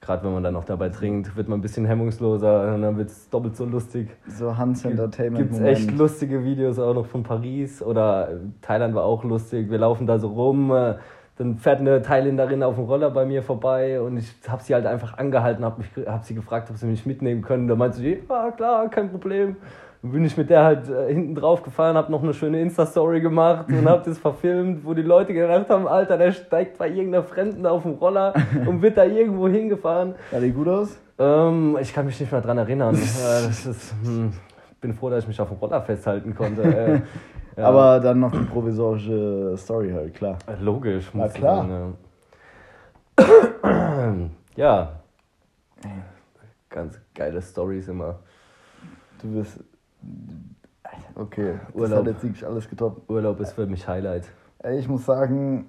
[0.00, 3.08] Gerade wenn man dann noch dabei trinkt, wird man ein bisschen hemmungsloser und dann wird
[3.08, 4.10] es doppelt so lustig.
[4.28, 5.50] So Hans Entertainment.
[5.50, 9.70] Gibt es echt lustige Videos auch noch von Paris oder äh, Thailand war auch lustig.
[9.70, 10.96] Wir laufen da so rum, äh,
[11.36, 14.86] dann fährt eine Thailänderin auf dem Roller bei mir vorbei und ich habe sie halt
[14.86, 17.66] einfach angehalten, habe hab sie gefragt, ob sie mich mitnehmen können.
[17.66, 19.56] Da meinte sie, ja klar, kein Problem.
[20.04, 23.22] Dann bin ich mit der halt äh, hinten drauf gefahren, habe noch eine schöne Insta-Story
[23.22, 27.24] gemacht und habe das verfilmt, wo die Leute gedacht haben, Alter, der steigt bei irgendeiner
[27.24, 28.34] Fremden auf dem Roller
[28.66, 30.14] und wird da irgendwo hingefahren.
[30.30, 30.98] Sah die gut aus?
[31.18, 32.94] Ähm, ich kann mich nicht mehr dran erinnern.
[32.96, 34.34] ist, hm,
[34.78, 36.62] bin froh, dass ich mich auf dem Roller festhalten konnte.
[36.64, 37.00] Äh,
[37.56, 37.66] ja.
[37.66, 40.36] Aber dann noch die provisorische Story halt, klar.
[40.46, 41.66] Äh, Logisch, Na muss klar.
[43.16, 44.56] Sein, ja.
[44.56, 44.92] ja.
[46.68, 48.16] Ganz geile Stories immer.
[49.22, 49.64] Du bist.
[51.14, 51.98] Okay, das Urlaub.
[52.00, 53.08] hat jetzt wirklich alles getoppt.
[53.10, 54.24] Urlaub ist für mich Highlight.
[54.58, 55.66] Ey, ich muss sagen,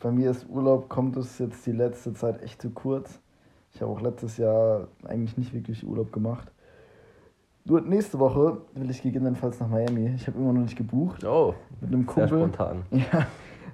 [0.00, 3.20] bei mir ist Urlaub, kommt es jetzt die letzte Zeit echt zu kurz.
[3.72, 6.50] Ich habe auch letztes Jahr eigentlich nicht wirklich Urlaub gemacht.
[7.64, 10.12] Nur nächste Woche will ich gegebenenfalls nach Miami.
[10.16, 11.24] Ich habe immer noch nicht gebucht.
[11.24, 12.38] Oh, Mit einem sehr Kumpel.
[12.38, 12.82] spontan.
[12.90, 13.26] Ja,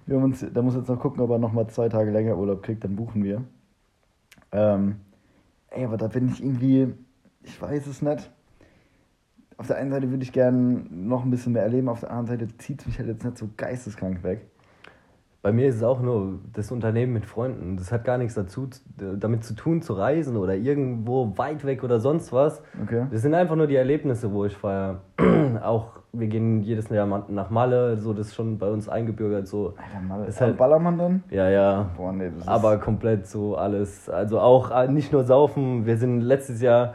[0.07, 2.63] wir haben uns, da muss jetzt noch gucken, ob er nochmal zwei Tage länger Urlaub
[2.63, 3.43] kriegt, dann buchen wir.
[4.53, 4.97] Ähm,
[5.71, 6.93] ey, aber da bin ich irgendwie,
[7.43, 8.31] ich weiß es nicht.
[9.59, 12.39] Auf der einen Seite würde ich gerne noch ein bisschen mehr erleben, auf der anderen
[12.39, 14.47] Seite zieht es mich halt jetzt nicht so geisteskrank weg.
[15.41, 17.77] Bei mir ist es auch nur das Unternehmen mit Freunden.
[17.77, 22.01] Das hat gar nichts dazu, damit zu tun, zu reisen oder irgendwo weit weg oder
[22.01, 22.63] sonst was.
[22.83, 23.07] Okay.
[23.13, 25.03] Das sind einfach nur die Erlebnisse, wo ich feiere.
[25.63, 29.47] auch wir gehen jedes Jahr nach Malle, so das ist schon bei uns eingebürgert.
[29.47, 29.75] So.
[29.77, 31.23] Alter, mal, Ist halt- Ballermann dann?
[31.31, 31.91] Ja, ja.
[31.97, 34.09] Boah, nee, das ist, Aber komplett so alles.
[34.09, 35.87] Also auch äh, nicht nur saufen.
[35.87, 36.95] Wir sind letztes Jahr,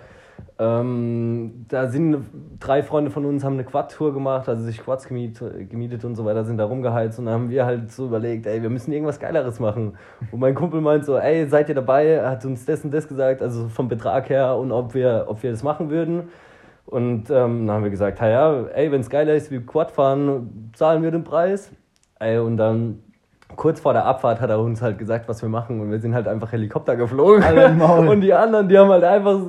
[0.61, 2.23] ähm, da sind
[2.59, 6.23] drei Freunde von uns, haben eine Quad-Tour gemacht, also sich Quads gemietet, gemietet und so
[6.23, 9.19] weiter, sind da rumgeheizt und dann haben wir halt so überlegt, ey, wir müssen irgendwas
[9.19, 9.97] Geileres machen.
[10.31, 12.05] Und mein Kumpel meint so, ey, seid ihr dabei?
[12.05, 15.41] Er hat uns das und das gesagt, also vom Betrag her und ob wir, ob
[15.41, 16.29] wir das machen würden.
[16.85, 20.69] Und ähm, dann haben wir gesagt, ja, ey, wenn es geiler ist wie Quad fahren,
[20.73, 21.71] zahlen wir den Preis.
[22.19, 22.99] Ey, und dann
[23.55, 25.79] kurz vor der Abfahrt hat er uns halt gesagt, was wir machen.
[25.79, 27.81] Und wir sind halt einfach Helikopter geflogen.
[27.81, 29.39] Und die anderen, die haben halt einfach,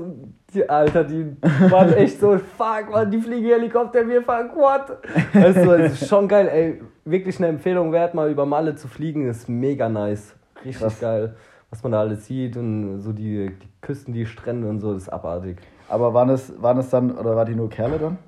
[0.55, 1.37] die, Alter, die
[1.71, 4.99] waren echt so, fuck, man, die fliegen Helikopter, wir fahren Quad.
[5.35, 6.83] Also, es ist schon geil, ey.
[7.05, 10.35] Wirklich eine Empfehlung wert, mal über Malle zu fliegen, ist mega nice.
[10.65, 11.01] Richtig Krass.
[11.01, 11.35] geil.
[11.71, 15.05] Was man da alles sieht und so die, die Küsten, die Strände und so, das
[15.05, 15.57] ist abartig.
[15.89, 18.19] aber waren es, waren es dann, oder war die nur Kerle dann?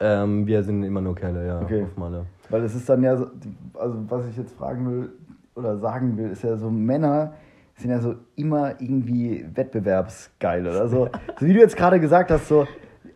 [0.00, 1.82] Ähm, wir sind immer nur Kerle, ja, Okay.
[1.82, 2.26] auf Malle.
[2.48, 3.26] Weil es ist dann ja so,
[3.74, 5.10] also was ich jetzt fragen will
[5.56, 7.32] oder sagen will, ist ja so, Männer
[7.82, 11.08] sind ja so immer irgendwie wettbewerbsgeil oder so.
[11.38, 12.66] so wie du jetzt gerade gesagt hast, so,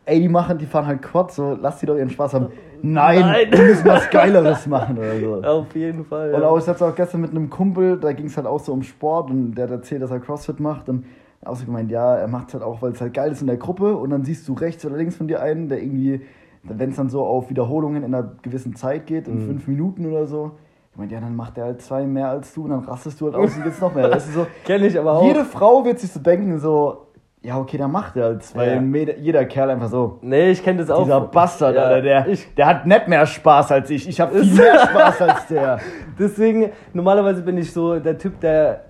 [0.05, 2.49] ey, die machen, die fahren halt Quad, so, lass die doch ihren Spaß haben.
[2.83, 3.47] Nein, Nein.
[3.51, 5.43] wir müssen was Geileres machen oder so.
[5.43, 6.35] Auf jeden Fall.
[6.35, 6.49] Und ja.
[6.49, 8.83] auch, ich hatte auch gestern mit einem Kumpel, da ging es halt auch so um
[8.83, 11.07] Sport und der hat erzählt, dass er Crossfit macht und
[11.45, 13.47] auch so gemeint, ja, er macht es halt auch, weil es halt geil ist in
[13.47, 16.21] der Gruppe und dann siehst du rechts oder links von dir einen, der irgendwie,
[16.65, 19.47] wenn es dann so auf Wiederholungen in einer gewissen Zeit geht, in Mhm.
[19.47, 20.53] fünf Minuten oder so,
[20.97, 23.27] ich meine, ja, dann macht er halt zwei mehr als du und dann rastest du
[23.27, 24.09] halt aus und geht's noch mehr.
[24.09, 25.27] Das ist so, Kenn ich aber auch.
[25.27, 27.09] jede Frau wird sich so denken, so,
[27.43, 28.77] ja, okay, dann macht er halt zwei.
[28.77, 29.15] Ja.
[29.19, 31.03] Jeder, Kerl einfach so, Nee, ich kenne das auch.
[31.03, 34.09] dieser Bastard, Ja, Alter, der, Ich, der hat nicht mehr Spaß als ich.
[34.09, 35.81] Ich habe viel mehr Spaß als der.
[36.19, 38.87] deswegen, normalerweise bin ich so der Typ, der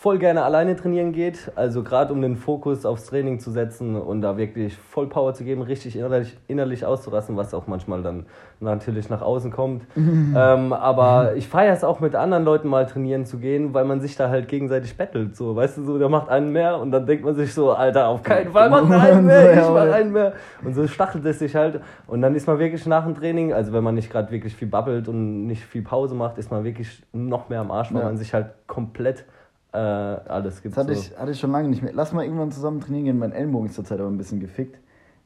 [0.00, 1.50] voll gerne alleine trainieren geht.
[1.54, 5.44] Also gerade um den Fokus aufs Training zu setzen und da wirklich voll Power zu
[5.44, 8.26] geben, richtig innerlich, innerlich auszurasten, was auch manchmal dann
[8.60, 9.84] natürlich nach außen kommt.
[9.96, 14.00] ähm, aber ich feiere es auch mit anderen Leuten mal trainieren zu gehen, weil man
[14.00, 15.36] sich da halt gegenseitig bettelt.
[15.36, 18.08] So, weißt du, so, der macht einen mehr und dann denkt man sich so, Alter,
[18.08, 20.32] auf keinen Fall macht er einen mehr, ich mach einen mehr.
[20.64, 21.80] Und so stachelt es sich halt.
[22.06, 24.68] Und dann ist man wirklich nach dem Training, also wenn man nicht gerade wirklich viel
[24.68, 28.06] babbelt und nicht viel Pause macht, ist man wirklich noch mehr am Arsch, weil Ja.
[28.06, 29.24] man sich halt komplett
[29.72, 30.76] äh, alles gibt.
[30.76, 31.00] Das hatte so.
[31.00, 31.92] ich, hatte ich schon lange nicht mehr.
[31.94, 33.18] Lass mal irgendwann zusammen trainieren gehen.
[33.18, 34.78] Mein Ellenbogen ist zurzeit aber ein bisschen gefickt.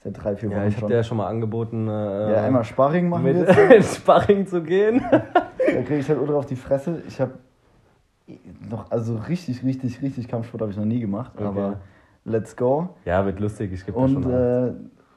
[0.02, 2.64] Seit drei, vier Wochen ja, ich habe dir ja schon mal angeboten, äh, ja, einmal
[2.64, 3.96] Sparring machen mit jetzt.
[3.96, 5.02] Sparring zu gehen.
[5.72, 7.00] Da kriege ich halt ultra auf die Fresse.
[7.06, 7.34] Ich habe
[8.68, 11.30] noch, also richtig, richtig, richtig Kampfsport habe ich noch nie gemacht.
[11.36, 11.44] Okay.
[11.44, 11.80] Aber
[12.24, 12.88] let's go.
[13.04, 14.72] ja, wird lustig, ich gebe Und schon äh,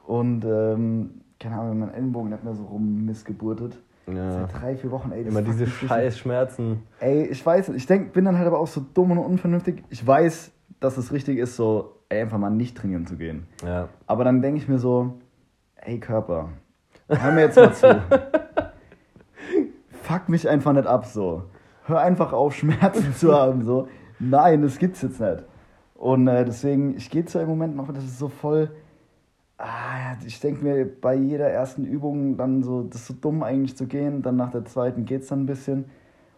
[0.06, 3.76] Und, ähm, keine Ahnung, mein Ellenbogen hat mir so rum missgeburtet.
[4.06, 4.30] Ja.
[4.30, 5.22] Seit drei, vier Wochen, ey.
[5.22, 6.82] Immer diese scheiß Schmerzen.
[7.00, 9.82] Ey, ich weiß, ich denk, bin dann halt aber auch so dumm und unvernünftig.
[9.88, 13.46] Ich weiß, dass es richtig ist, so ey, einfach mal nicht trainieren zu gehen.
[13.64, 13.88] Ja.
[14.06, 15.14] Aber dann denke ich mir so,
[15.76, 16.50] ey Körper,
[17.08, 18.02] hör mir jetzt mal zu.
[20.02, 21.44] Fuck mich einfach nicht ab so.
[21.86, 23.62] Hör einfach auf, Schmerzen zu haben.
[23.62, 23.88] So.
[24.18, 25.44] Nein, das gibt's jetzt nicht.
[25.94, 28.70] Und äh, deswegen, ich gehe zwar im Moment noch, das ist so voll.
[29.56, 33.76] Ah, ich denke mir bei jeder ersten Übung dann so, das ist so dumm eigentlich
[33.76, 34.22] zu gehen.
[34.22, 35.86] Dann nach der zweiten geht's dann ein bisschen.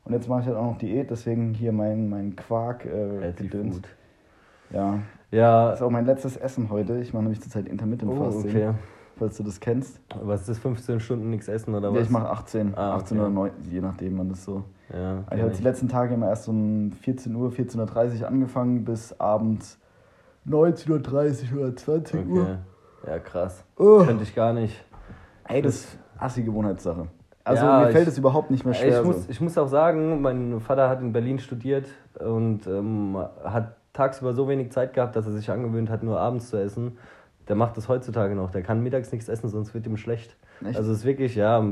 [0.04, 3.50] Und jetzt mache ich halt auch noch Diät, deswegen hier mein, mein Quark äh, Relativ
[3.50, 3.88] gut.
[4.70, 5.00] Ja,
[5.36, 5.70] Ja.
[5.70, 6.98] das ist auch mein letztes Essen heute.
[6.98, 8.70] Ich mache nämlich zurzeit Intermittent Oh, Fasting, okay.
[9.18, 10.00] falls du das kennst.
[10.22, 10.58] Was ist das?
[10.58, 11.96] 15 Stunden nichts essen oder was?
[11.98, 13.26] Ja, ich mache 18, Ah, 18 okay.
[13.26, 14.64] oder 9, je nachdem, man das so.
[14.92, 19.18] Ja, Ich habe die letzten Tage immer erst um 14 Uhr, 14.30 Uhr angefangen bis
[19.20, 19.78] abends
[20.48, 22.42] 19.30 Uhr oder 20 Uhr.
[22.42, 22.56] okay.
[23.06, 23.64] Ja, krass.
[23.76, 24.02] Oh.
[24.04, 24.84] Könnte ich gar nicht.
[25.48, 27.06] Ey, das ist assi Gewohnheitssache.
[27.44, 29.00] Also Ja, mir fällt es überhaupt nicht mehr schwer.
[29.00, 29.30] ich, muss, so.
[29.30, 31.86] ich muss auch sagen, mein Vater hat in Berlin studiert
[32.18, 36.50] und ähm, hat tagsüber so wenig Zeit gehabt, dass er sich angewöhnt hat, nur abends
[36.50, 36.98] zu essen.
[37.48, 38.50] Der macht das heutzutage noch.
[38.50, 40.36] Der kann mittags nichts essen, sonst wird ihm schlecht.
[40.64, 40.76] Echt?
[40.76, 41.64] Also es ist wirklich, ja,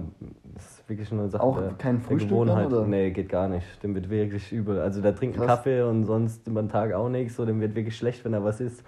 [0.56, 2.66] es ist wirklich eine Sache Auch der, kein der Frühstück Gewohnheit.
[2.66, 2.86] dann, oder?
[2.86, 3.82] Nee, geht gar nicht.
[3.82, 4.78] Dem wird wirklich übel.
[4.78, 5.46] Also der trinkt Krass.
[5.46, 7.34] Kaffee und sonst über den Tag auch nichts.
[7.36, 8.84] So, dem wird wirklich schlecht, wenn er was isst.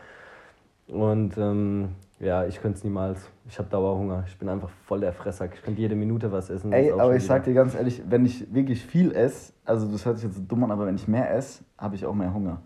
[0.88, 1.88] Und ähm,
[2.20, 3.28] ja, ich könnte es niemals.
[3.48, 4.22] Ich habe Dauerhunger.
[4.28, 5.48] Ich bin einfach voll der Fresser.
[5.52, 6.72] Ich könnte jede Minute was essen.
[6.72, 10.06] Ey, aber ich wieder- sag dir ganz ehrlich, wenn ich wirklich viel esse, also das
[10.06, 12.32] hört sich jetzt so dumm an, aber wenn ich mehr esse, habe ich auch mehr
[12.32, 12.60] Hunger.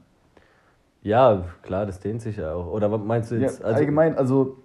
[1.03, 2.67] Ja, klar, das dehnt sich ja auch.
[2.67, 3.61] Oder was meinst du jetzt?
[3.61, 4.59] ja, allgemein, also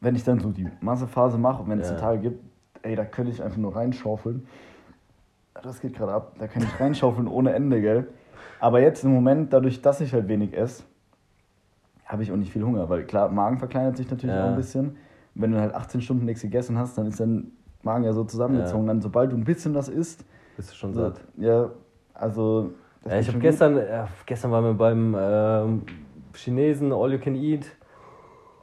[0.00, 1.96] wenn ich dann so die Massephase mache und wenn es Ja.
[1.96, 2.44] Tage gibt,
[2.82, 4.46] ey, da könnte ich einfach nur reinschaufeln.
[5.62, 6.34] Das geht gerade ab.
[6.38, 8.08] Da kann ich reinschaufeln ohne Ende, gell?
[8.60, 10.84] Aber jetzt im Moment, dadurch, dass ich halt wenig esse,
[12.06, 12.88] habe ich auch nicht viel Hunger.
[12.88, 14.44] Weil klar, Magen verkleinert sich natürlich Ja.
[14.44, 14.88] auch ein bisschen.
[15.34, 17.52] Und wenn du halt 18 Stunden nichts gegessen hast, dann ist dein
[17.82, 18.86] Magen ja so zusammengezogen.
[18.86, 20.24] Dann, sobald du ein bisschen was isst,
[20.56, 21.20] Bist du schon so, satt?
[21.36, 21.70] ja,
[22.14, 22.72] also.
[23.04, 25.82] Ja, geht ich habe gestern, äh, gestern waren wir beim ähm,
[26.34, 27.66] Chinesen All You Can Eat.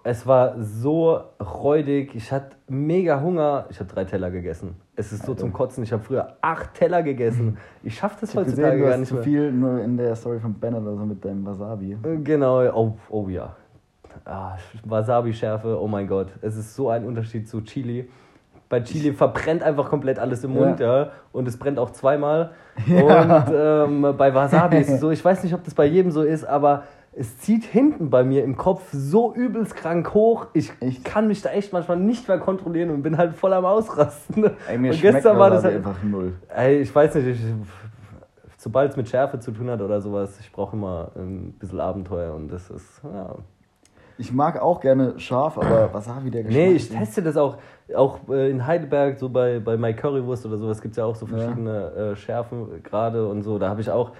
[0.03, 2.15] Es war so räudig.
[2.15, 3.67] Ich hatte mega Hunger.
[3.69, 4.75] Ich habe drei Teller gegessen.
[4.95, 5.41] Es ist so Alter.
[5.41, 5.83] zum Kotzen.
[5.83, 7.57] Ich habe früher acht Teller gegessen.
[7.83, 9.23] Ich schaffe das Ich heutzutage gesehen, du gar nicht zu mehr.
[9.23, 11.97] viel nur in der Story von Ben oder so mit deinem Wasabi.
[12.03, 13.55] Äh, Genau, oh, oh ja.
[14.25, 16.27] Ah, Wasabi-Schärfe, oh mein Gott.
[16.41, 18.09] Es ist so ein Unterschied zu Chili.
[18.71, 21.09] Bei Chili verbrennt einfach komplett alles im Mund, ja.
[21.33, 22.51] Und es brennt auch zweimal.
[22.87, 26.21] Und ähm, bei Wasabi ist es so, ich weiß nicht, ob das bei jedem so
[26.21, 30.47] ist, aber es zieht hinten bei mir im Kopf so übelst krank hoch.
[30.53, 31.03] Ich Echt?
[31.03, 34.51] kann mich da echt manchmal nicht mehr kontrollieren und bin halt voll am Ausrasten.
[34.69, 36.31] Ey, mir und gestern war das halt, einfach null.
[36.47, 37.39] Ey, ich weiß nicht, ich,
[38.55, 42.33] sobald es mit Schärfe zu tun hat oder sowas, ich brauche immer ein bisschen Abenteuer
[42.33, 43.35] und das ist, ja.
[44.21, 46.63] Ich mag auch gerne scharf, aber Wasabi, der Geschmack.
[46.63, 47.57] Nee, ich teste das auch,
[47.95, 51.15] auch äh, in Heidelberg, so bei, bei My Currywurst oder sowas, gibt es ja auch
[51.15, 51.37] so Ja.
[51.37, 53.57] verschiedene äh, Schärfen gerade und so.
[53.57, 54.11] Da habe ich auch,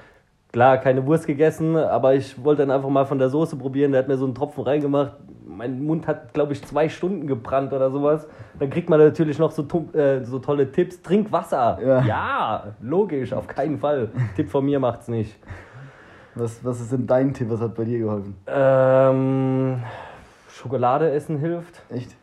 [0.52, 3.92] klar, keine Wurst gegessen, aber ich wollte dann einfach mal von der Soße probieren.
[3.92, 5.14] Der hat mir so einen Tropfen reingemacht.
[5.46, 8.28] Mein Mund hat, glaube ich, zwei Stunden gebrannt oder sowas.
[8.58, 11.00] Dann kriegt man natürlich noch so, äh, so tolle Tipps.
[11.04, 11.78] Trink Wasser.
[11.86, 12.02] Ja.
[12.02, 14.10] ja, logisch, auf keinen Fall.
[14.36, 15.38] Tipp von mir macht's nicht.
[16.36, 17.50] Was, was ist denn dein Tipp?
[17.50, 18.36] Was hat bei dir geholfen?
[18.48, 19.84] Ähm,
[20.50, 21.82] Schokolade essen hilft.
[21.90, 22.16] Echt?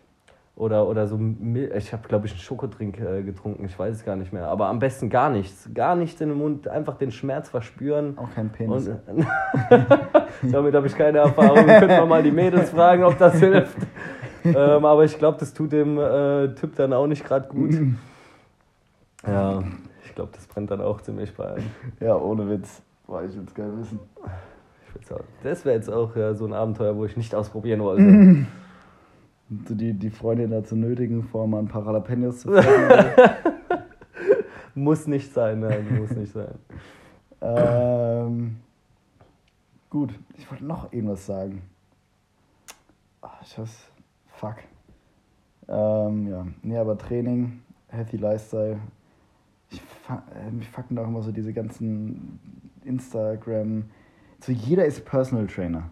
[0.58, 4.04] Oder, oder so, Mil ich habe, glaube ich, einen Schokotrink äh, getrunken, ich weiß es
[4.04, 4.48] gar nicht mehr.
[4.48, 5.70] Aber am besten gar nichts.
[5.72, 8.18] Gar nichts in den Mund, einfach den Schmerz verspüren.
[8.18, 8.88] Auch kein Penis.
[8.88, 9.26] Und,
[10.52, 11.64] damit habe ich keine Erfahrung.
[11.64, 13.76] Könnte man mal die Mädels fragen, ob das hilft.
[14.44, 17.74] ähm, aber ich glaube, das tut dem äh, Typ dann auch nicht gerade gut.
[19.26, 19.64] Ja,
[20.04, 21.70] ich glaube, das brennt dann auch ziemlich bei einem.
[21.98, 22.82] ja, ohne Witz.
[23.08, 23.98] Boah, ich will's geil wissen.
[25.10, 28.46] Auch- Das wäre jetzt auch ja, so ein Abenteuer, wo ich nicht ausprobieren wollte.
[29.66, 33.36] So die, die Freundin dazu nötigen, vorher mal ein paar Jalapenos zu fressen.
[34.74, 36.54] muss nicht sein, nein, muss nicht sein.
[37.40, 38.56] ähm,
[39.88, 41.62] gut, ich wollte noch irgendwas sagen.
[43.22, 43.90] Ach, ich weiß.
[44.32, 44.56] Fuck.
[45.68, 46.46] Ähm, ja.
[46.62, 48.78] Nee, aber Training, Healthy Lifestyle.
[49.70, 52.38] Ich fa äh, mich fucken da auch immer so diese ganzen
[52.88, 53.84] Instagram.
[54.40, 55.90] So jeder ist Personal Trainer.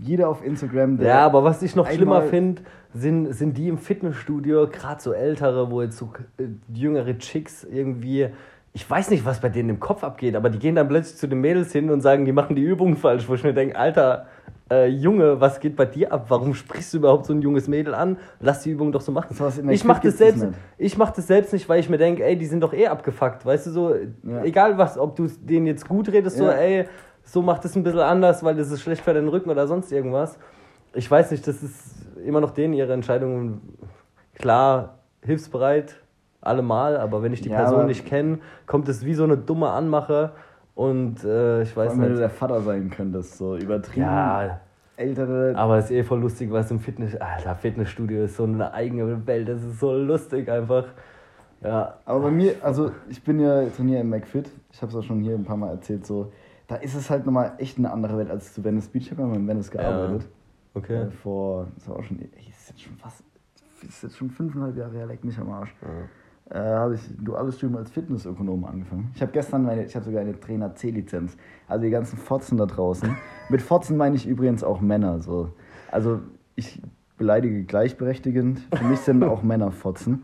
[0.00, 1.08] Jeder auf Instagram, der.
[1.08, 5.70] Ja, aber was ich noch schlimmer finde, sind, sind die im Fitnessstudio, gerade so ältere,
[5.70, 8.28] wo jetzt so äh, jüngere Chicks irgendwie,
[8.72, 11.28] ich weiß nicht, was bei denen im Kopf abgeht, aber die gehen dann plötzlich zu
[11.28, 14.26] den Mädels hin und sagen, die machen die Übungen falsch, wo ich mir denke, Alter,
[14.70, 16.26] äh, Junge, was geht bei dir ab?
[16.28, 18.18] Warum sprichst du überhaupt so ein junges Mädel an?
[18.40, 19.36] Lass die Übung doch so machen.
[19.38, 20.54] Der Ich mach das selbst, nicht.
[20.78, 23.46] ich mach das selbst nicht, weil ich mir denke, ey, die sind doch eh abgefuckt,
[23.46, 24.42] weißt du so, Ja.
[24.42, 26.52] egal was, ob du denen jetzt gut redest, so, Ja.
[26.52, 26.86] ey,
[27.22, 29.92] so macht es ein bisschen anders, weil das ist schlecht für deinen Rücken oder sonst
[29.92, 30.38] irgendwas.
[30.94, 31.84] Ich weiß nicht, das ist
[32.24, 33.60] immer noch denen ihre Entscheidungen
[34.34, 35.96] klar hilfsbereit,
[36.40, 39.70] allemal, aber wenn ich die Ja, Person nicht kenne, kommt es wie so eine dumme
[39.70, 40.32] Anmache
[40.76, 42.20] und äh, ich Vor weiß allem, wenn du nicht.
[42.22, 44.06] der Vater sein könntest, so übertrieben.
[44.06, 44.60] Ja,
[44.96, 45.52] Ältere.
[45.56, 48.72] aber es ist eh voll lustig, weil es im Fitness, Alter, Fitnessstudio ist so eine
[48.72, 50.84] eigene Welt, das ist so lustig einfach.
[51.62, 54.50] Ja, Aber bei mir, also ich bin ja trainiere im McFit.
[54.70, 56.06] Ich habe es auch schon hier ein paar Mal erzählt.
[56.06, 56.30] So,
[56.68, 59.06] da ist es halt nochmal echt eine andere Welt als zu Venice Beach.
[59.06, 60.28] Ich habe ja mal in Venice gearbeitet.
[60.74, 61.02] okay.
[61.04, 63.24] Äh, vor, das war auch schon, ey, ist jetzt schon fast,
[63.88, 65.74] ist jetzt schon fünfeinhalb Jahre her, leck mich am Arsch.
[66.48, 69.10] Äh, habe ich ein duales Studium als Fitnessökonom angefangen.
[69.14, 71.36] Ich habe gestern meine, ich habe sogar eine Trainer C-Lizenz.
[71.66, 73.16] Also die ganzen Fotzen da draußen.
[73.48, 75.20] Mit Fotzen meine ich übrigens auch Männer.
[75.20, 75.50] So.
[75.90, 76.20] Also
[76.54, 76.80] ich
[77.18, 78.60] beleidige gleichberechtigend.
[78.72, 80.22] Für mich sind auch Männer Fotzen.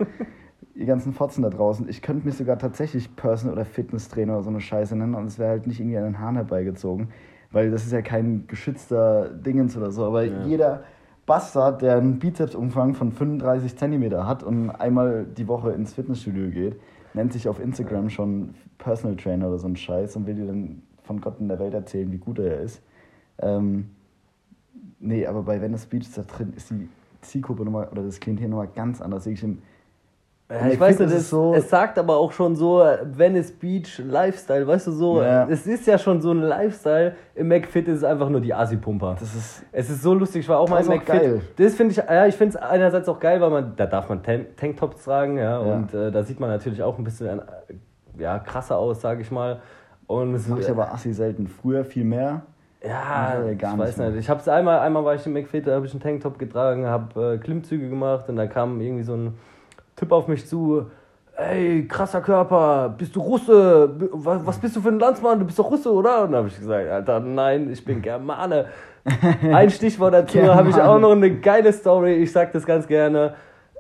[0.77, 1.89] Die ganzen Fotzen da draußen.
[1.89, 5.39] Ich könnte mich sogar tatsächlich Personal- oder Fitnesstrainer oder so eine Scheiße nennen und es
[5.41, 7.09] wäre halt nicht irgendwie an den Haaren herbeigezogen.
[7.51, 10.05] Weil das ist ja kein geschützter Dingens oder so.
[10.05, 10.45] Aber Ja.
[10.45, 10.85] jeder
[11.27, 16.81] Bastard, der einen Bizepsumfang von 35 Zentimeter hat und einmal die Woche ins Fitnessstudio geht,
[17.15, 20.83] nennt sich auf Instagram schon Personal Trainer oder so ein Scheiß und will dir dann
[21.05, 22.83] von Gott in der Welt erzählen, wie gut er ist.
[23.39, 23.91] Ähm,
[24.99, 26.89] nee, aber bei Venice Beach da drin ist die
[27.21, 29.27] Zielgruppe nochmal, oder das Klientel nochmal ganz anders.
[29.27, 29.59] Wirklich im,
[30.53, 33.99] Ja, ich ich weiß nicht, es, so- es sagt aber auch schon so Venice Beach
[34.07, 35.47] Lifestyle, weißt du so, Ja.
[35.49, 37.15] es ist ja schon so ein Lifestyle.
[37.35, 39.17] Im McFit ist es einfach nur die Asi-Pumper.
[39.19, 41.41] das ist, Es ist so lustig, ich war auch mal im McFit.
[41.57, 44.23] Das finde ich, ja, ich finde es einerseits auch geil, weil man, da darf man
[44.23, 45.75] Tan- Tanktops tragen, ja, Ja.
[45.75, 47.43] und äh, da sieht man natürlich auch ein bisschen äh,
[48.19, 49.61] ja, krasser aus, sage ich mal.
[50.07, 51.47] Und das mache ich aber assi selten.
[51.47, 52.43] Früher viel mehr.
[52.87, 54.11] ja, ich gar weiß nicht mehr.
[54.11, 54.19] nicht.
[54.21, 56.87] Ich habe es einmal, einmal war ich im McFit, da habe ich einen Tanktop getragen,
[56.87, 59.35] habe äh, Klimmzüge gemacht und da kam irgendwie so ein
[59.97, 60.87] Typ auf mich zu.
[61.37, 63.91] Ey, krasser Körper, bist du Russe?
[64.13, 65.39] Was, was bist du für ein Landsmann?
[65.39, 66.25] Du bist doch Russe, oder?
[66.25, 68.67] Und dann habe ich gesagt, Alter, nein, ich bin Germane.
[69.53, 72.15] Ein Stichwort dazu habe ich auch noch eine geile Story.
[72.17, 73.35] Ich sage das ganz gerne,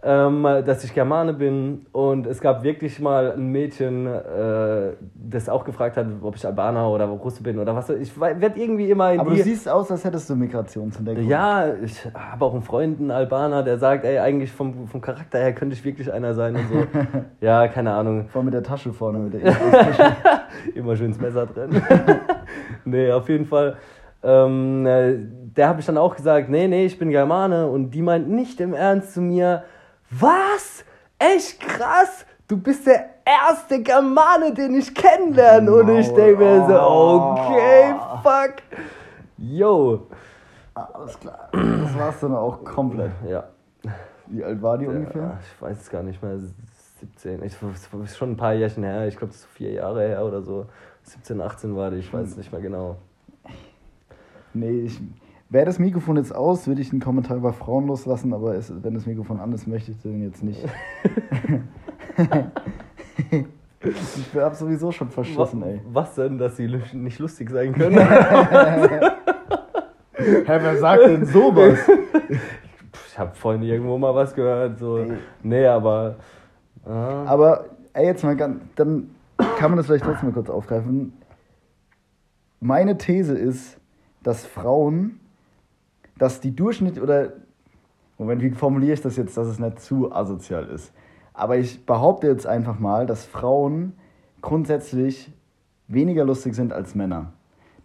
[0.04, 1.86] ähm, dass ich Germane bin.
[1.92, 6.88] Und es gab wirklich mal ein Mädchen, äh, das auch gefragt hat, ob ich Albaner
[6.88, 7.88] oder Russe bin oder was.
[7.90, 11.28] Ich werde irgendwie immer in Aber du siehst aus, als hättest du Migrationshintergrund.
[11.28, 15.38] Ja, ich habe auch einen Freund, einen Albaner, der sagt, ey, eigentlich vom, vom Charakter
[15.38, 16.86] her könnte ich wirklich einer sein und so.
[17.40, 18.28] ja, keine Ahnung.
[18.28, 19.18] Vor allem mit der Tasche vorne.
[19.18, 20.16] Mit der Tasche.
[20.74, 21.80] Immer schön das Messer drin.
[22.84, 23.76] nee, auf jeden Fall.
[24.24, 25.14] Ähm, äh,
[25.56, 27.68] der habe ich dann auch gesagt, nee, nee, ich bin Germane.
[27.68, 29.62] Und die meint nicht im Ernst zu mir,
[30.18, 30.84] was?
[31.18, 32.24] Echt krass?
[32.48, 35.72] Du bist der erste Germane, den ich kennenlerne.
[35.72, 37.36] Und ich denke mir so, Oh.
[37.38, 38.54] okay, fuck.
[39.38, 40.06] Yo.
[40.74, 41.48] Alles klar.
[41.52, 43.12] Das war's dann auch komplett.
[43.28, 43.44] Ja.
[44.26, 45.38] Wie alt war die Ja, ungefähr?
[45.42, 46.38] ich weiß es gar nicht mehr.
[47.00, 47.42] 17.
[47.44, 49.06] Ich, das ist schon ein paar Jährchen her.
[49.08, 50.66] Ich glaube, das ist vier Jahre her oder so.
[51.04, 51.98] 17, 18 war die.
[51.98, 52.96] Ich weiß es nicht mehr genau.
[54.54, 55.00] Nee, ich.
[55.52, 58.94] Wäre das Mikrofon jetzt aus, würde ich einen Kommentar über Frauen loslassen, aber es, wenn
[58.94, 60.64] das Mikrofon an ist, möchte ich den jetzt nicht.
[63.82, 65.82] ich habe sowieso schon verschissen, ey.
[65.92, 67.98] Was denn, dass sie nicht lustig sein können?
[70.14, 71.78] Hä, wer sagt denn sowas?
[73.08, 74.78] ich habe vorhin irgendwo mal was gehört.
[74.78, 74.96] So.
[74.96, 75.18] Ey.
[75.42, 76.16] Nee, aber.
[76.86, 78.58] ah, Aber, ey, jetzt mal ganz.
[78.76, 79.10] Dann
[79.58, 81.12] kann man das vielleicht trotzdem mal kurz aufgreifen.
[82.58, 83.78] Meine These ist,
[84.22, 85.18] dass Frauen,
[86.22, 87.32] dass die Durchschnitt oder.
[88.16, 90.92] Moment, wie formuliere ich das jetzt, dass es nicht zu asozial ist?
[91.34, 93.94] Aber ich behaupte jetzt einfach mal, dass Frauen
[94.40, 95.32] grundsätzlich
[95.88, 97.32] weniger lustig sind als Männer.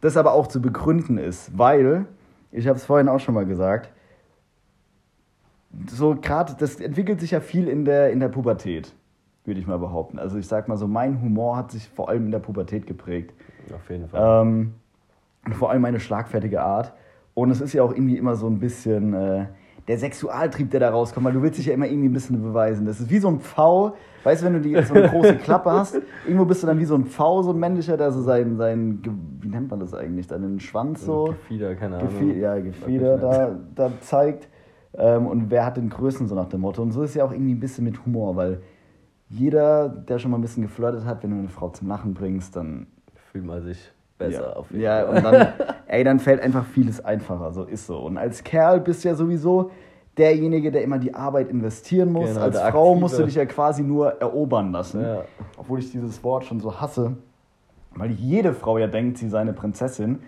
[0.01, 2.05] Das aber auch zu begründen ist, weil,
[2.51, 3.91] ich habe es vorhin auch schon mal gesagt,
[5.89, 8.93] so gerade, das entwickelt sich ja viel in der, in der Pubertät,
[9.45, 10.19] würde ich mal behaupten.
[10.19, 13.33] Also ich sag mal so, mein Humor hat sich vor allem in der Pubertät geprägt.
[13.73, 14.43] auf jeden Fall.
[14.43, 14.75] Ähm,
[15.45, 16.93] und vor allem meine schlagfertige Art.
[17.37, 19.45] Und es ist ja auch irgendwie immer so ein bisschen äh,
[19.87, 22.87] der Sexualtrieb, der da rauskommt, weil du willst dich ja immer irgendwie ein bisschen beweisen.
[22.87, 25.69] Das ist wie so ein Pfau, weißt du, wenn du die, so eine große Klappe
[25.69, 28.57] hast, irgendwo bist du dann wie so ein Pfau, so ein männlicher, der so sein,
[28.57, 29.03] sein
[29.39, 32.09] wie nennt man das eigentlich, deinen Schwanz so, Gefieder, keine Ahnung.
[32.09, 34.49] Gefieder, ja, Gefieder da, da zeigt.
[34.95, 36.81] Ähm, und wer hat den Größten so nach dem Motto.
[36.81, 38.63] Und so ist ja auch irgendwie ein bisschen mit Humor, weil
[39.29, 42.55] jeder, der schon mal ein bisschen geflirtet hat, wenn du eine Frau zum Lachen bringst,
[42.55, 42.87] dann
[43.31, 44.53] Fühlt man sich besser ja.
[44.53, 45.15] auf jeden ja, Fall.
[45.15, 45.47] und dann,
[45.87, 47.99] ey, dann fällt einfach vieles einfacher, so ist so.
[47.99, 49.71] Und als Kerl bist du ja sowieso
[50.17, 52.29] derjenige, der immer die Arbeit investieren muss.
[52.29, 52.99] Genau, als Frau Aktive.
[52.99, 55.01] musst du dich ja quasi nur erobern lassen.
[55.01, 55.23] Ja.
[55.57, 57.15] Obwohl ich dieses Wort schon so hasse,
[57.95, 60.19] weil jede Frau ja denkt, sie sei eine Prinzessin.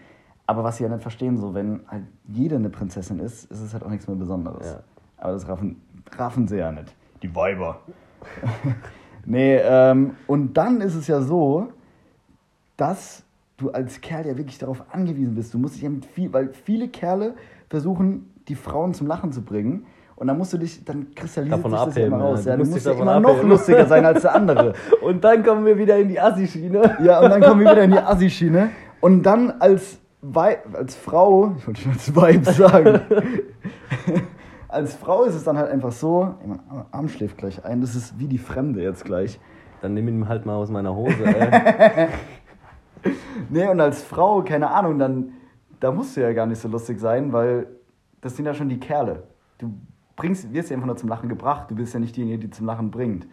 [0.46, 3.74] Aber was sie ja nicht verstehen, so wenn halt jede eine Prinzessin ist, ist es
[3.74, 4.66] halt auch nichts mehr Besonderes.
[4.66, 4.80] Ja.
[5.18, 5.82] Aber das raffen,
[6.18, 6.94] raffen sie ja nicht.
[7.22, 7.82] Die Weiber.
[9.26, 11.68] nee, ähm, und dann ist es ja so,
[12.78, 13.24] dass
[13.60, 15.53] du als Kerl ja wirklich darauf angewiesen bist.
[15.53, 17.36] Du musst dich ja mit viel, weil viele Kerle
[17.70, 19.86] versuchen, die Frauen zum Lachen zu bringen.
[20.16, 22.45] Und dann musst du dich, dann kristallisiert Davon sich das ja abheben, immer raus.
[22.45, 22.53] ja.
[22.53, 23.49] Du musst musst ja immer noch abheben.
[23.49, 24.74] lustiger sein als der andere.
[25.01, 26.97] Und dann kommen wir wieder in die Assi-Schiene.
[27.03, 28.70] Ja, und dann kommen wir wieder in die Assi-Schiene.
[28.99, 32.99] Und dann als, Wei als Frau, ich wollte schon als Weib sagen,
[34.68, 36.60] als Frau ist es dann halt einfach so, mein
[36.91, 39.39] Arm schläft gleich ein, das ist wie die Fremde jetzt gleich.
[39.82, 42.10] Dann nimm ihn halt mal aus meiner Hose, ey.
[43.50, 45.34] Nee, und als Frau, keine Ahnung, dann,
[45.80, 47.68] da musst du ja gar nicht so lustig sein, weil
[48.22, 49.24] das sind ja schon die Kerle.
[49.58, 49.74] Du
[50.16, 52.66] bringst, wirst ja einfach nur zum Lachen gebracht, du bist ja nicht diejenige, die zum
[52.66, 53.28] Lachen bringt.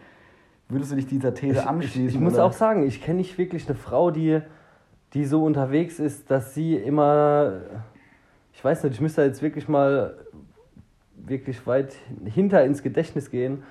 [0.69, 2.07] Würdest du dich dieser These Ich, anschließen?
[2.07, 2.45] ich muss oder?
[2.45, 4.41] auch sagen, ich kenne nicht wirklich eine Frau, die,
[5.13, 7.61] die so unterwegs ist, dass sie immer.
[8.53, 10.15] Ich weiß nicht, ich müsste jetzt wirklich mal
[11.15, 11.95] wirklich weit
[12.25, 13.63] hinter ins Gedächtnis gehen,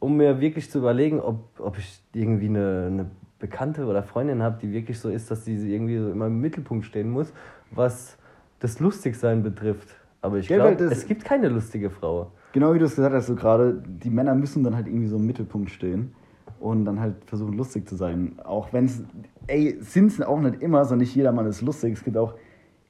[0.00, 4.58] um mir wirklich zu überlegen, ob, ob ich irgendwie eine, eine Bekannte oder Freundin habe,
[4.60, 7.32] die wirklich so ist, dass sie irgendwie so immer im Mittelpunkt stehen muss,
[7.70, 8.16] was
[8.60, 9.88] das Lustigsein betrifft.
[10.22, 12.32] Aber ich glaube, es gibt keine lustige Frau.
[12.52, 15.16] Genau wie du es gesagt hast, so gerade, die Männer müssen dann halt irgendwie so
[15.16, 16.14] im Mittelpunkt stehen
[16.60, 18.38] und dann halt versuchen, lustig zu sein.
[18.42, 19.02] Auch wenn es,
[19.48, 21.92] ey, sind es auch nicht immer, sondern nicht jeder Mann ist lustig.
[21.92, 22.34] Es gibt auch,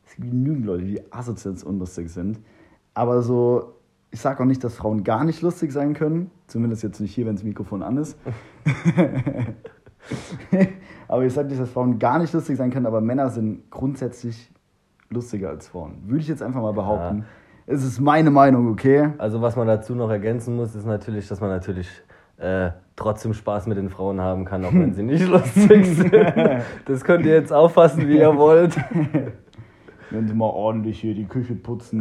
[0.06, 2.38] es gibt genügend Leute, die asozial unlustig sind.
[2.92, 3.72] Aber so,
[4.12, 6.30] ich sage auch nicht, dass Frauen gar nicht lustig sein können.
[6.46, 8.16] Zumindest jetzt nicht hier, wenn das Mikrofon an ist.
[11.08, 14.50] aber ich sage nicht, dass Frauen gar nicht lustig sein können, aber Männer sind grundsätzlich
[15.10, 16.02] lustiger als Frauen.
[16.06, 17.24] Würde ich jetzt einfach mal behaupten.
[17.66, 19.10] Es ist meine Meinung, okay?
[19.18, 21.88] Also was man dazu noch ergänzen muss, ist natürlich, dass man natürlich
[22.36, 26.12] äh, trotzdem Spaß mit den Frauen haben kann, auch wenn sie nicht lustig sind.
[26.84, 28.76] Das könnt ihr jetzt auffassen, wie ihr wollt.
[30.10, 32.00] Wenn sie mal ordentlich hier die Küche putzen.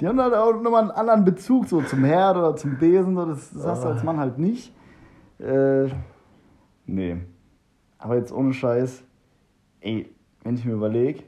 [0.00, 3.14] Die haben halt auch nochmal einen anderen Bezug so zum Herd oder zum Besen.
[3.14, 3.26] So.
[3.26, 4.72] Das, das hast du als Mann halt nicht.
[5.42, 5.88] Äh,
[6.86, 7.16] nee.
[7.98, 9.02] Aber jetzt ohne Scheiß.
[9.80, 10.08] Ey,
[10.44, 11.24] wenn ich mir überlege.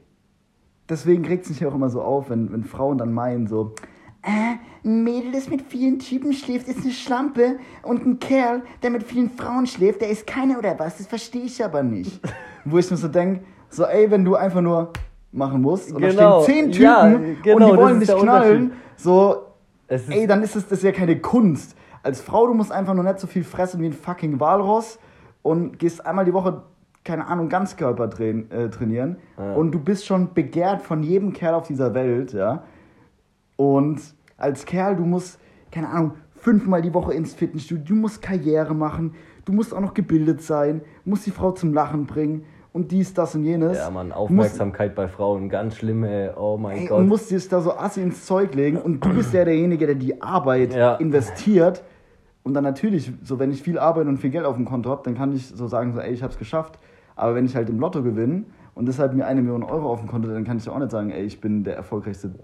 [0.87, 3.73] Deswegen regt es mich auch immer so auf, wenn, wenn Frauen dann meinen so,
[4.21, 4.55] äh,
[4.87, 7.57] ein Mädel, das mit vielen Typen schläft, ist eine Schlampe.
[7.83, 10.97] Und ein Kerl, der mit vielen Frauen schläft, der ist keiner oder was?
[10.97, 12.19] Das verstehe ich aber nicht.
[12.65, 14.93] Wo ich mir so denke, so ey, wenn du einfach nur
[15.31, 16.39] machen musst und Genau.
[16.39, 19.43] da stehen zehn Typen Ja, und genau, die das wollen dich knallen, so,
[19.87, 21.75] ey, dann ist es das ist ja keine Kunst.
[22.05, 24.99] Als Frau, du musst einfach nur nicht so viel fressen wie ein fucking Walross
[25.41, 26.61] und gehst einmal die Woche,
[27.03, 29.53] keine Ahnung, Ganzkörper train, äh, trainieren Ja.
[29.55, 32.61] und du bist schon begehrt von jedem Kerl auf dieser Welt, ja.
[33.55, 34.01] Und
[34.37, 35.39] als Kerl, du musst,
[35.71, 39.95] keine Ahnung, fünfmal die Woche ins Fitnessstudio, du musst Karriere machen, du musst auch noch
[39.95, 43.77] gebildet sein, musst die Frau zum Lachen bringen und dies, das und jenes.
[43.79, 46.29] ja, man, Du musst- Aufmerksamkeit bei Frauen, ganz schlimm, ey.
[46.35, 46.99] Oh mein Ey, Gott.
[46.99, 49.95] und musst dir da so assi ins Zeug legen und du bist ja derjenige, der
[49.95, 50.95] die Arbeit Ja.
[50.95, 51.83] investiert.
[52.45, 55.01] Und dann natürlich, so wenn ich viel Arbeit und viel Geld auf dem Konto habe,
[55.03, 56.77] dann kann ich so sagen, so, ey, ich hab's geschafft.
[57.15, 58.43] Aber wenn ich halt im Lotto gewinne
[58.75, 61.09] und deshalb mir eine Million Euro auf dem Konto, dann kann ich auch nicht sagen,
[61.09, 62.35] ey, ich bin der erfolgreichste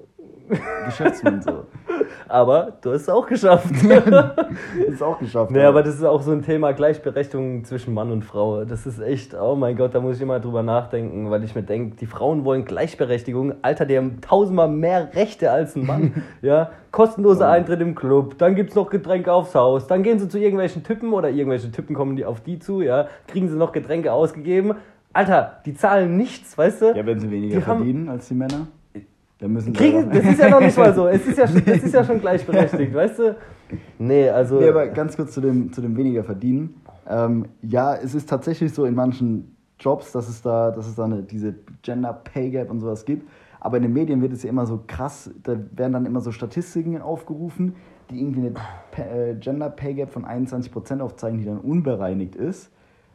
[0.86, 1.42] Geschäftsmann.
[1.42, 1.66] So.
[2.28, 3.70] Aber du hast es auch geschafft.
[4.88, 5.52] Ist auch geschafft.
[5.52, 8.64] Nee, aber das ist auch so ein Thema Gleichberechtigung zwischen Mann und Frau.
[8.64, 11.64] Das ist echt, oh mein Gott, da muss ich immer drüber nachdenken, weil ich mir
[11.64, 13.56] denke, die Frauen wollen Gleichberechtigung.
[13.62, 16.24] Alter, die haben tausendmal mehr Rechte als ein Mann.
[16.42, 20.38] ja, kostenloser Eintritt im Club, dann gibt's noch Getränke aufs Haus, dann gehen sie zu
[20.40, 24.12] irgendwelchen Typen oder irgendwelche Typen kommen die auf die zu, ja, kriegen sie noch Getränke
[24.14, 24.76] ausgegeben.
[25.14, 26.86] Alter, die zahlen nichts, weißt du?
[26.96, 28.68] ja, wenn sie weniger Die haben- verdienen als die Männer,
[29.42, 29.74] dann müssen.
[29.74, 31.08] Kriegen, das ist ja noch nicht mal so.
[31.08, 33.36] Es ist ja, schon- ist ja schon gleichberechtigt, weißt du?
[34.00, 34.60] Nee, also.
[34.60, 36.82] Nee, aber ganz kurz zu dem, zu dem weniger verdienen.
[37.10, 41.06] Ähm, ja, es ist tatsächlich so in manchen Jobs, dass es da, dass es da
[41.06, 43.28] eine, diese Gender Pay Gap und sowas gibt.
[43.60, 46.32] Aber in den Medien wird es ja immer so krass, da werden dann immer so
[46.32, 47.76] Statistiken aufgerufen,
[48.10, 48.52] die irgendwie
[48.98, 52.72] eine äh, Gender Pay Gap von 21% aufzeigen, die dann unbereinigt ist.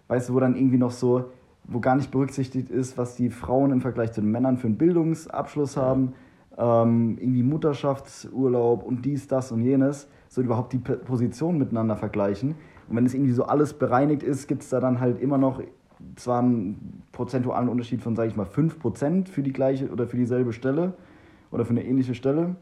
[0.09, 1.25] Weißt du, wo dann irgendwie noch so,
[1.69, 4.79] wo gar nicht berücksichtigt ist, was die Frauen im Vergleich zu den Männern für einen
[4.79, 6.15] Bildungsabschluss haben,
[6.57, 12.55] ähm, irgendwie Mutterschaftsurlaub und dies, das und jenes, so überhaupt die Positionen miteinander vergleichen.
[12.89, 15.61] Und wenn es irgendwie so alles bereinigt ist, gibt es da dann halt immer noch
[16.15, 20.53] zwar einen prozentualen Unterschied von, sage ich mal, 5% für die gleiche oder für dieselbe
[20.53, 20.95] Stelle
[21.51, 22.57] oder für eine ähnliche Stelle,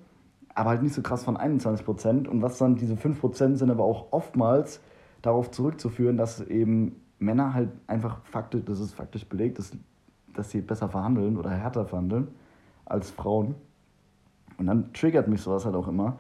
[0.55, 2.29] aber halt nicht so krass von 21%.
[2.29, 4.81] Und was dann diese 5% sind aber auch oftmals
[5.21, 9.73] darauf zurückzuführen, dass eben Männer halt einfach faktisch, das ist faktisch belegt, dass,
[10.33, 12.29] dass sie besser verhandeln oder härter verhandeln
[12.85, 13.55] als Frauen.
[14.59, 16.19] Und dann triggert mich sowas halt auch immer.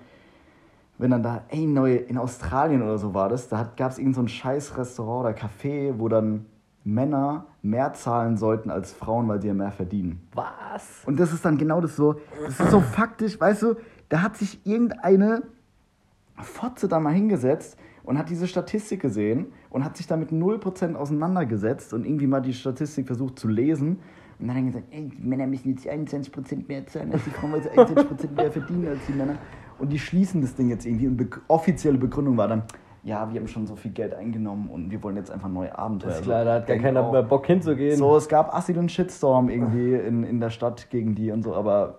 [0.98, 4.14] Wenn dann da, ey, neue, in Australien oder so war das, da gab es irgend
[4.14, 6.46] so ein scheiß Restaurant oder Café, wo dann
[6.84, 10.20] Männer mehr zahlen sollten als Frauen, weil sie ja mehr verdienen.
[10.34, 11.02] Was?
[11.07, 13.74] Und das ist dann genau das so, das ist so faktisch, weißt du,
[14.09, 15.42] da hat sich irgendeine
[16.36, 21.95] Fotze da mal hingesetzt und hat diese Statistik gesehen und hat sich damit 0% auseinandergesetzt
[21.95, 23.99] und irgendwie mal die Statistik versucht zu lesen
[24.39, 27.31] Und dann haben die gesagt, ey, die Männer müssen jetzt 21% mehr zahlen als die
[27.31, 29.35] Frauen, weil sie 21% mehr verdienen als die Männer.
[29.81, 31.09] Und die schließen das Ding jetzt irgendwie.
[31.09, 32.62] Und be offizielle Begründung war dann,
[33.03, 36.11] ja, wir haben schon so viel Geld eingenommen und wir wollen jetzt einfach neue Abenteuer.
[36.11, 37.97] Das ist klar, da hat gar keiner mehr Bock hinzugehen.
[37.97, 41.53] So, es gab Assi und Shitstorm irgendwie in, in der Stadt gegen die und so,
[41.53, 41.99] aber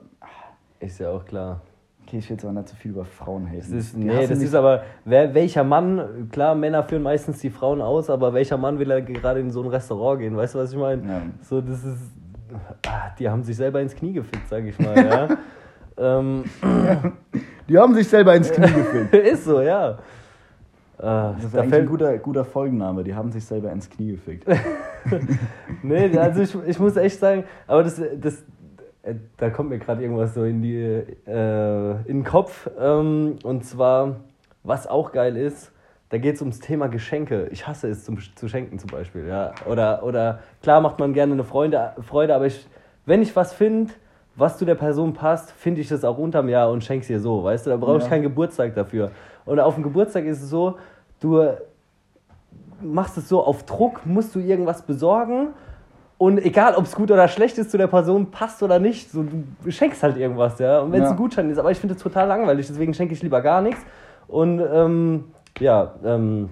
[0.79, 1.59] Ist ja auch klar.
[2.05, 3.59] Okay, ich will jetzt aber nicht so viel über Frauen haten.
[3.59, 7.81] Das ist, nee, das ist aber, wer, welcher Mann, klar, Männer führen meistens die Frauen
[7.81, 10.37] aus, aber welcher Mann will ja gerade in so ein Restaurant gehen?
[10.37, 11.01] Weißt du, was ich meine?
[11.07, 11.21] Ja.
[11.41, 12.01] So, das ist,
[12.87, 14.95] ah, die haben sich selber ins Knie gefickt, sag ich mal,
[15.97, 16.17] ja.
[16.19, 16.43] ähm,
[17.67, 19.13] Die haben sich selber ins Knie gefickt.
[19.15, 19.97] ist so, ja.
[20.97, 23.03] Ah, Das ist da ein guter, guter Folgenname.
[23.03, 24.47] Die haben sich selber ins Knie gefickt.
[25.83, 28.43] nee, also ich, ich muss echt sagen, aber das, das,
[29.37, 32.69] da kommt mir gerade irgendwas so in, die, äh, in den Kopf.
[32.79, 34.17] Ähm, und zwar,
[34.63, 35.71] was auch geil ist,
[36.09, 37.47] da geht es ums Thema Geschenke.
[37.51, 39.27] Ich hasse es zum, zu schenken zum Beispiel.
[39.27, 39.53] Ja.
[39.69, 42.67] Oder, oder klar macht man gerne eine Freude, Freude aber ich,
[43.05, 43.91] wenn ich was finde,
[44.35, 47.43] was zu der Person passt, finde ich das auch unterm Jahr und schenk's ihr so.
[47.43, 48.09] Weißt du, da brauche ich Ja.
[48.09, 49.11] keinen Geburtstag dafür.
[49.45, 50.77] Und auf dem Geburtstag ist es so,
[51.19, 51.47] du
[52.81, 55.49] machst es so auf Druck, musst du irgendwas besorgen.
[56.17, 59.23] Und egal, ob es gut oder schlecht ist zu der Person, passt oder nicht, so,
[59.63, 60.79] du schenkst halt irgendwas, ja.
[60.79, 61.11] Und wenn es Ja.
[61.11, 63.81] ein Gutschein ist, aber ich finde es total langweilig, deswegen schenke ich lieber gar nichts.
[64.27, 65.25] Und ähm,
[65.59, 66.49] ja, ähm,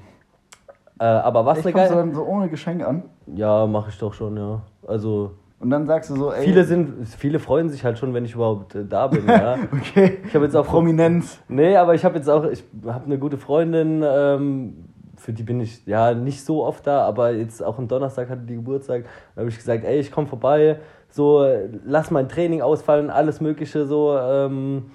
[1.00, 1.96] äh, aber was Ich eine du geile.
[1.96, 4.62] dann so ohne Geschenk an Ja, mache ich doch schon, ja.
[4.88, 8.26] Also und dann sagst du so, ey, viele sind, viele freuen sich halt schon, wenn
[8.26, 9.56] ich überhaupt äh, da bin, ja.
[9.72, 11.40] okay, Ich habe jetzt auch Prominenz.
[11.48, 14.76] Nee, aber ich habe jetzt auch, ich habe eine gute Freundin, ähm,
[15.24, 18.42] für die bin ich ja nicht so oft da, aber jetzt auch am Donnerstag hatte
[18.42, 19.06] die Geburtstag.
[19.36, 21.48] Da habe ich gesagt, ey, ich komme vorbei, so
[21.86, 24.18] lass mein Training ausfallen, alles Mögliche so.
[24.18, 24.92] Ähm,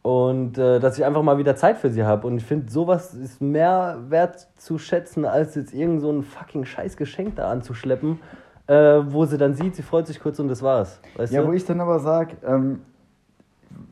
[0.00, 2.26] und äh, dass ich einfach mal wieder Zeit für sie habe.
[2.26, 6.64] Und ich finde, sowas ist mehr wert zu schätzen, als jetzt irgend so ein fucking
[6.64, 8.20] scheiß Geschenk da anzuschleppen,
[8.68, 11.00] äh, wo sie dann sieht, sie freut sich kurz und das war's.
[11.16, 11.48] Weißt Ja, du?
[11.48, 12.80] wo ich dann aber sag, ähm,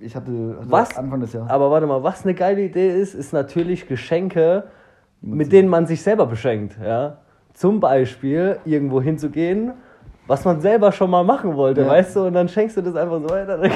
[0.01, 0.31] ich hatte,
[0.61, 0.97] hatte Was?
[0.97, 1.51] Anfang des Jahres.
[1.51, 4.65] Aber warte mal, was eine geile Idee ist, ist natürlich Geschenke,
[5.25, 6.77] mit denen man sich selber beschenkt.
[6.83, 7.19] Ja?
[7.53, 9.73] Zum Beispiel irgendwo hinzugehen,
[10.27, 11.89] was man selber schon mal machen wollte, Ja.
[11.89, 13.61] weißt du, und dann schenkst du das einfach so weiter.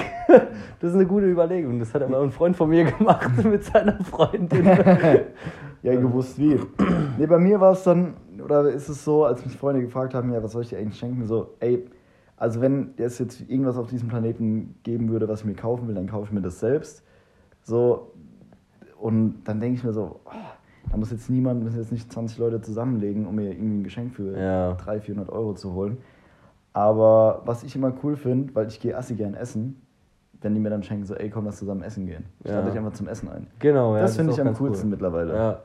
[0.81, 1.81] Das ist eine gute Überlegung.
[1.81, 4.65] Das hat aber ein Freund von mir gemacht mit seiner Freundin.
[5.83, 6.61] ja, gewusst wie.
[7.19, 10.33] nee, bei mir war es dann, oder ist es so, als mich Freunde gefragt haben,
[10.33, 11.27] ja, was soll ich dir eigentlich schenken?
[11.27, 11.85] So, ey,
[12.37, 15.97] also wenn es jetzt irgendwas auf diesem Planeten geben würde, was ich mir kaufen will,
[15.97, 17.03] dann kaufe ich mir das selbst.
[17.63, 18.13] So,
[19.01, 20.31] und dann denke ich mir so, oh,
[20.91, 24.15] da muss jetzt niemand, müssen jetzt nicht 20 Leute zusammenlegen, um mir irgendwie ein Geschenk
[24.15, 24.73] für Ja.
[24.75, 25.99] 300, 400 Euro zu holen.
[26.73, 29.81] Aber was ich immer cool finde, weil ich gehe assi gern essen,
[30.41, 32.25] wenn die mir dann schenken, so, ey, komm, lass zusammen essen gehen.
[32.45, 32.59] Ich Ja.
[32.59, 33.47] lade dich einfach zum Essen ein.
[33.59, 34.03] Genau, ja.
[34.03, 34.91] das finde ist ich am coolsten cool.
[34.93, 35.35] mittlerweile.
[35.35, 35.59] Ja.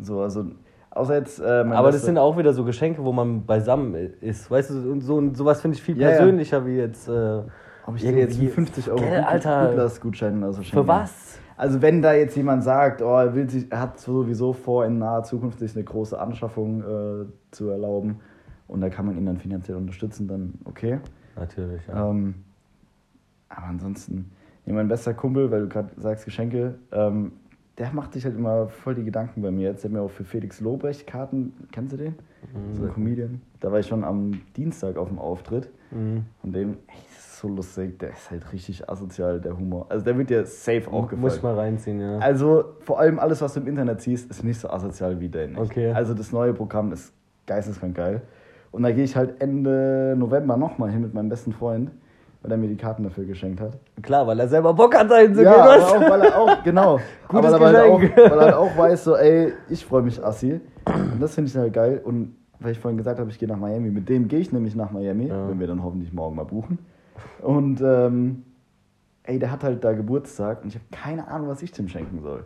[0.00, 0.46] So, also,
[0.90, 1.40] außer jetzt.
[1.40, 4.50] Äh, Aber das sind auch wieder so Geschenke, wo man beisammen ist.
[4.50, 6.16] Weißt du, und so, und sowas finde ich viel Ja, ja.
[6.16, 7.08] persönlicher wie jetzt.
[7.08, 7.42] Äh,
[7.86, 9.74] Ob ich dir jetzt irgendwie- einen 50 Euro Alter.
[9.76, 10.82] Gutgutschein oder so schenke.
[10.82, 11.38] für was?
[11.56, 14.98] Also, wenn da jetzt jemand sagt, oh, er, will sich, er hat sowieso vor, in
[14.98, 18.20] naher Zukunft sich eine große Anschaffung äh, zu erlauben
[18.66, 20.98] und da kann man ihn dann finanziell unterstützen, dann okay.
[21.36, 22.10] Natürlich, ja.
[22.10, 22.34] Ähm,
[23.48, 24.30] aber ansonsten,
[24.66, 27.32] mein bester Kumpel, weil du gerade sagst Geschenke, ähm,
[27.78, 29.70] der macht sich halt immer voll die Gedanken bei mir.
[29.70, 32.14] Jetzt hat mir auch für Felix Lobrecht Karten, kennst du den?
[32.74, 33.40] So ein Comedian.
[33.60, 35.70] Da war ich schon am Dienstag auf dem Auftritt.
[35.90, 36.24] Mhm.
[36.40, 36.94] Von dem, ey,
[37.44, 39.86] so lustig, der ist halt richtig asozial, der Humor.
[39.90, 41.20] Also der wird dir safe auch gefallen.
[41.20, 42.18] Muss ich mal reinziehen, ja.
[42.18, 45.48] Also vor allem alles, was du im Internet siehst, ist nicht so asozial wie der.
[45.48, 45.58] Nicht.
[45.60, 45.92] Okay.
[45.92, 47.12] Also das neue Programm ist
[47.46, 48.22] geisteskrank geil.
[48.72, 51.90] Und da gehe ich halt Ende November nochmal hin mit meinem besten Freund,
[52.42, 53.78] weil er mir die Karten dafür geschenkt hat.
[54.02, 55.52] Klar, weil er selber Bock hat, da hinzugehen.
[55.52, 55.96] ja, weißt du?
[55.96, 56.98] auch, weil er auch, genau.
[57.28, 58.16] Gutes aber weil er, halt auch, Geschenk.
[58.18, 60.60] weil er halt auch weiß, so, ey, ich freue mich assi.
[60.86, 62.00] Und das finde ich halt geil.
[62.02, 64.74] Und weil ich vorhin gesagt habe, ich gehe nach Miami, mit dem gehe ich nämlich
[64.74, 65.48] nach Miami, Ja.
[65.48, 66.78] wenn wir dann hoffentlich morgen mal buchen.
[67.40, 68.42] Und ähm,
[69.24, 72.20] ey, der hat halt da Geburtstag und ich habe keine Ahnung, was ich dem schenken
[72.20, 72.44] soll.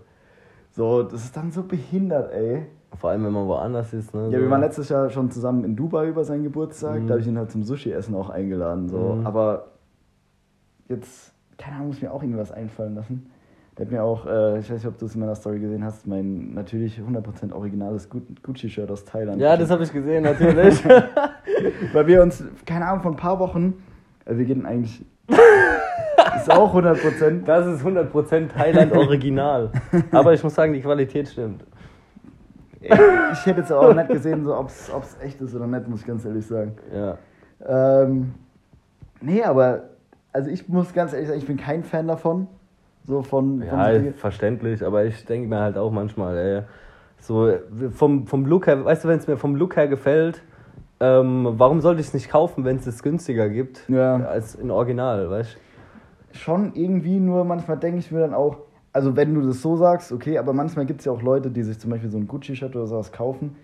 [0.73, 2.67] So, das ist dann so behindert, ey.
[2.97, 4.15] Vor allem, wenn man woanders ist.
[4.15, 4.29] Ne?
[4.31, 7.03] Ja, wir waren letztes Jahr schon zusammen in Dubai über seinen Geburtstag.
[7.03, 7.07] Mhm.
[7.07, 8.89] Da habe ich ihn halt zum Sushi-Essen auch eingeladen.
[8.89, 9.17] So.
[9.21, 9.27] Mhm.
[9.27, 9.67] Aber
[10.89, 13.31] jetzt, keine Ahnung, muss mir auch irgendwas einfallen lassen.
[13.77, 15.85] Der hat mir auch, äh, ich weiß nicht, ob du es in meiner Story gesehen
[15.85, 19.41] hast, mein natürlich 100% originales Gu- Gucci-Shirt aus Thailand.
[19.41, 20.83] Ja, das habe ich gesehen, natürlich.
[21.93, 23.75] Weil wir uns, keine Ahnung, vor ein paar Wochen,
[24.37, 25.05] wir gehen eigentlich,
[26.37, 27.45] ist auch 100%.
[27.45, 29.71] das ist 100% Thailand Original.
[30.11, 31.65] Aber ich muss sagen, die Qualität stimmt.
[32.81, 34.91] Ich hätte jetzt auch nicht gesehen, so, ob es
[35.23, 36.77] echt ist oder nicht, muss ich ganz ehrlich sagen.
[36.95, 37.19] Ja.
[37.67, 38.35] Ähm,
[39.21, 39.85] nee, aber
[40.33, 42.47] also ich muss ganz ehrlich sagen, ich bin kein Fan davon.
[43.05, 46.63] So von, von Ja, Dinge- verständlich, aber ich denke mir halt auch manchmal, ey,
[47.21, 47.51] so
[47.91, 50.43] vom, vom Look her, weißt du, wenn es mir vom Look her gefällt,
[51.01, 54.17] Ähm, warum sollte ich es nicht kaufen, wenn es es günstiger gibt Ja.
[54.17, 56.37] als in Original, weißt du?
[56.39, 58.59] Schon irgendwie, nur manchmal denke ich mir dann auch,
[58.93, 61.63] also wenn du das so sagst, okay, aber manchmal gibt es ja auch Leute, die
[61.63, 63.57] sich zum Beispiel so ein Gucci-Shirt oder sowas kaufen,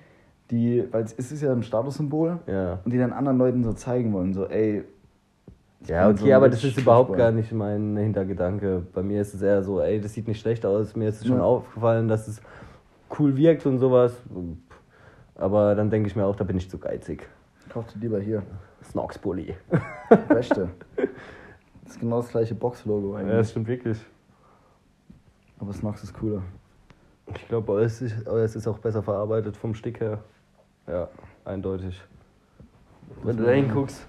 [0.51, 2.79] die, weil es ist ja ein Statussymbol Ja.
[2.85, 4.85] und die dann anderen Leuten so zeigen wollen, so, ey.
[5.87, 8.87] Ja, okay, so aber das ist überhaupt gar nicht mein Hintergedanke.
[8.95, 10.97] Bei mir ist es eher so, ey, das sieht nicht schlecht aus.
[10.97, 11.43] Mir ist es schon Ja.
[11.43, 12.41] aufgefallen, dass es
[13.19, 14.15] cool wirkt und sowas.
[15.37, 17.29] Aber dann denke ich mir auch, da bin ich zu geizig.
[17.69, 18.43] Kauf dir lieber hier.
[18.83, 19.55] Snox-Bully.
[20.31, 20.69] Rechte.
[21.83, 23.31] Das ist genau das gleiche Box-Logo eigentlich.
[23.33, 23.99] Ja, das stimmt wirklich.
[25.59, 26.43] aber Snox ist cooler.
[27.35, 30.19] Ich glaube, es ist, es ist auch besser verarbeitet vom Stick her.
[30.87, 31.09] Ja,
[31.45, 32.01] eindeutig.
[33.23, 34.07] Wenn du da hinguckst,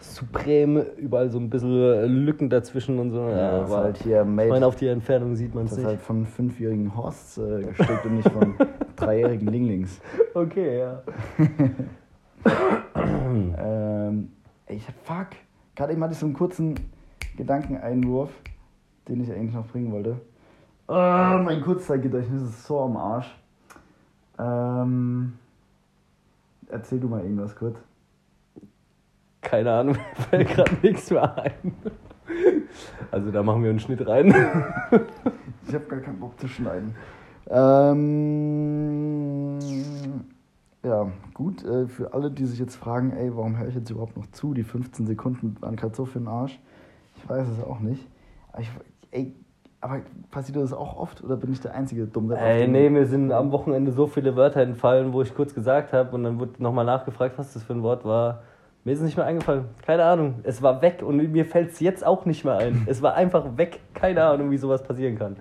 [0.00, 3.28] Supreme, überall so ein bisschen Lücken dazwischen und so.
[3.28, 4.48] Ja, das ist aber halt hier ich made.
[4.50, 5.90] meine, auf die Entfernung sieht man es Das ist nicht.
[5.92, 8.54] halt von fünfjährigen Horsts äh, gestickt und nicht von
[8.98, 10.00] dreijährigen Linglings.
[10.34, 11.02] Okay, ja.
[13.58, 14.32] Ähm,
[14.66, 15.36] ich hab, fuck.
[15.74, 16.74] Gerade eben hatte ich so einen kurzen
[17.36, 18.30] Gedankeneinwurf,
[19.08, 20.20] den ich eigentlich noch bringen wollte.
[20.86, 23.36] Ah, mein Kurzzeitgedächtnis ist so am Arsch.
[24.38, 25.34] Ähm,
[26.68, 27.78] erzähl du mal irgendwas kurz.
[29.40, 31.74] Keine Ahnung, mir fällt gerade nichts mehr ein.
[33.10, 34.34] Also da machen wir einen Schnitt rein.
[35.66, 36.94] Ich habe gar keinen Bock zu schneiden.
[37.50, 37.98] Ähm,
[40.84, 41.64] ja, gut.
[41.64, 44.54] Äh, für alle, die sich jetzt fragen, ey, warum höre ich jetzt überhaupt noch zu?
[44.54, 46.58] Die 15 Sekunden waren gerade so für den Arsch.
[47.16, 48.06] Ich weiß es auch nicht.
[48.52, 48.70] Aber, ich,
[49.10, 49.34] ey,
[49.80, 52.38] aber passiert das auch oft oder bin ich der einzige Dumme?
[52.38, 56.14] Ey, nee, mir sind am Wochenende so viele Wörter entfallen, wo ich kurz gesagt habe
[56.14, 58.42] und dann wurde nochmal nachgefragt, was das für ein Wort war.
[58.84, 59.66] Mir ist es nicht mehr eingefallen.
[59.84, 60.36] Keine Ahnung.
[60.44, 62.86] Es war weg und mir fällt es jetzt auch nicht mehr ein.
[62.86, 63.80] Es war einfach weg.
[63.92, 65.36] Keine Ahnung, wie sowas passieren kann.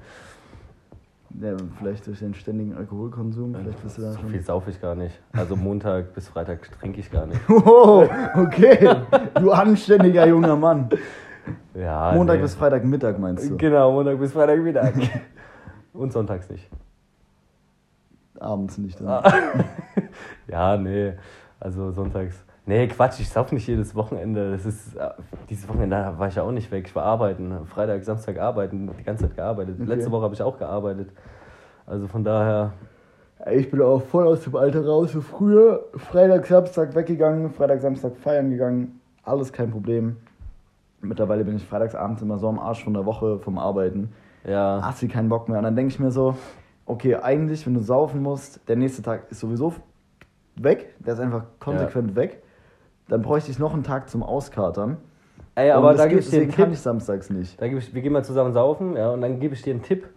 [1.42, 3.54] Ja, vielleicht durch den ständigen Alkoholkonsum.
[3.54, 4.30] Vielleicht bist du da So schon.
[4.30, 5.20] viel saufe ich gar nicht.
[5.34, 7.42] Also Montag bis Freitag trinke ich gar nicht.
[7.50, 8.96] Oh, okay.
[9.40, 10.90] Du anständiger junger Mann.
[11.76, 12.42] Ja, Montag nee.
[12.42, 13.58] bis Freitag Mittag meinst du?
[13.58, 14.94] Genau, Montag bis Freitag Mittag.
[15.94, 16.70] Und sonntags nicht.
[18.40, 19.00] Abends nicht.
[19.00, 19.08] Dann.
[19.08, 19.24] Ah.
[20.48, 21.14] ja, nee.
[21.60, 22.46] Also sonntags.
[22.68, 24.52] Nee, Quatsch, ich sauf nicht jedes Wochenende.
[24.52, 25.10] Das ist, äh,
[25.50, 26.84] dieses Wochenende war ich ja auch nicht weg.
[26.86, 27.66] Ich war arbeiten.
[27.66, 29.78] Freitag, Samstag arbeiten, die ganze Zeit gearbeitet.
[29.80, 29.90] Okay.
[29.90, 31.10] Letzte Woche habe ich auch gearbeitet.
[31.86, 32.74] Also von daher,
[33.52, 35.14] Ich bin auch voll aus dem Alter raus.
[35.14, 39.00] So früher Freitag, Samstag weggegangen, Freitag, Samstag feiern gegangen.
[39.24, 40.18] Alles kein Problem.
[41.00, 44.12] Mittlerweile bin ich freitagsabends immer so am Arsch von der Woche vom Arbeiten.
[44.44, 44.82] ja.
[44.84, 45.60] Hast du keinen Bock mehr.
[45.60, 46.36] Und dann denke ich mir so,
[46.86, 49.74] okay, eigentlich, wenn du saufen musst, der nächste Tag ist sowieso
[50.56, 50.96] weg.
[51.00, 52.44] Der ist einfach konsequent weg.
[53.08, 54.98] Dann bräuchte ich noch einen Tag zum Auskatern.
[55.56, 56.74] Ey, aber da gebe ich dir einen deswegen kann Tipp.
[56.74, 57.60] ich samstags nicht.
[57.60, 60.08] Da ich, wir gehen mal zusammen saufen, ja, und dann gebe ich dir einen Tipp.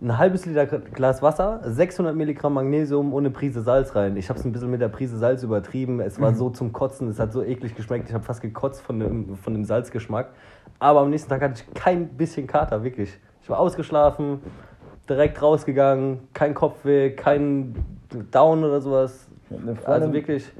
[0.00, 4.16] Ein halbes Liter Glas Wasser, 600 Milligramm Magnesium eine Prise Salz rein.
[4.16, 6.00] Ich habe es ein bisschen mit der Prise Salz übertrieben.
[6.00, 8.08] Es war so zum Kotzen, es hat so eklig geschmeckt.
[8.08, 10.28] Ich habe fast gekotzt von dem, von dem Salzgeschmack.
[10.78, 13.18] Aber am nächsten Tag hatte ich kein bisschen Kater, wirklich.
[13.42, 14.40] Ich war ausgeschlafen,
[15.08, 17.74] direkt rausgegangen, kein Kopfweh, kein
[18.30, 19.26] Down oder sowas.
[19.48, 20.52] Freundin, Also wirklich,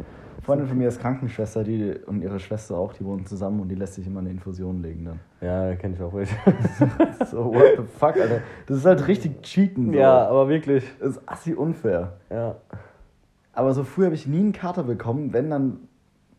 [0.49, 3.75] Freundin von mir ist Krankenschwester die, und ihre Schwester auch, die wohnen zusammen und die
[3.75, 5.21] lässt sich immer eine Infusion legen dann.
[5.43, 6.35] ja, kenne ich auch welche.
[7.31, 8.41] So, what the fuck, Alter.
[8.67, 9.93] Das ist halt richtig cheaten.
[9.93, 9.99] So.
[9.99, 10.85] ja, aber wirklich.
[11.01, 12.15] Das ist assi unfair.
[12.31, 12.55] Ja.
[13.53, 15.35] Aber so früh habe ich nie einen Kater bekommen.
[15.35, 15.81] Wenn, dann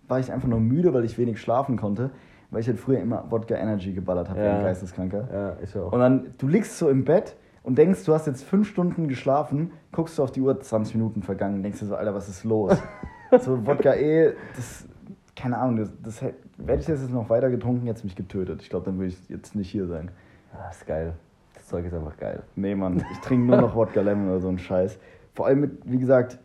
[0.08, 2.10] war ich einfach nur müde, weil ich wenig schlafen konnte.
[2.50, 4.58] Weil ich halt früher immer Wodka Energy geballert habe, Ja.
[4.58, 5.28] ein Geisteskranker.
[5.32, 5.92] Ja, ich auch.
[5.92, 9.70] Und dann, du liegst so im Bett und denkst, du hast jetzt fünf Stunden geschlafen,
[9.92, 12.76] guckst du auf die Uhr, 20 Minuten vergangen, denkst dir so, Alter, was ist los?
[13.38, 14.86] so Wodka eh, das,
[15.36, 18.62] keine Ahnung, das, das hätt- werde ich das jetzt noch weiter getrunken, jetzt mich getötet.
[18.62, 20.12] Ich glaube, dann würde ich jetzt nicht hier sein.
[20.54, 21.14] Ah, ist geil.
[21.54, 22.42] Das Zeug ist einfach geil.
[22.56, 24.98] Nee, Mann, ich trinke nur noch Wodka Lemon oder so ein Scheiß.
[25.36, 26.40] Vor allem mit, wie gesagt,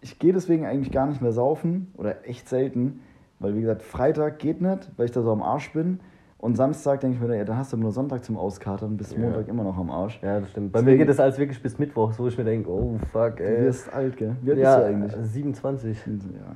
[0.00, 3.00] ich gehe deswegen eigentlich gar nicht mehr saufen oder echt selten,
[3.38, 6.00] weil wie gesagt, Freitag geht nicht, weil ich da so am Arsch bin.
[6.42, 9.18] Und Samstag denke ich mir, ja, dann hast du nur Sonntag zum Auskatern, bis Ja.
[9.20, 10.18] Montag immer noch am Arsch.
[10.24, 10.72] Ja, das stimmt.
[10.72, 13.36] Bei Deswegen- mir geht das alles wirklich bis Mittwoch, wo ich mir denke, oh fuck,
[13.36, 13.64] Du ey.
[13.66, 14.34] wirst alt, gell?
[14.42, 15.30] Wie alt ja, bist du eigentlich?
[15.30, 15.98] 27.
[16.06, 16.54] Ja.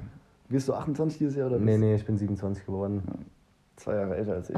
[0.49, 3.01] Wirst du 28 dieses Jahr oder Nee, bist nee, ich bin 27 geworden.
[3.76, 4.57] zwei Jahre älter als ich?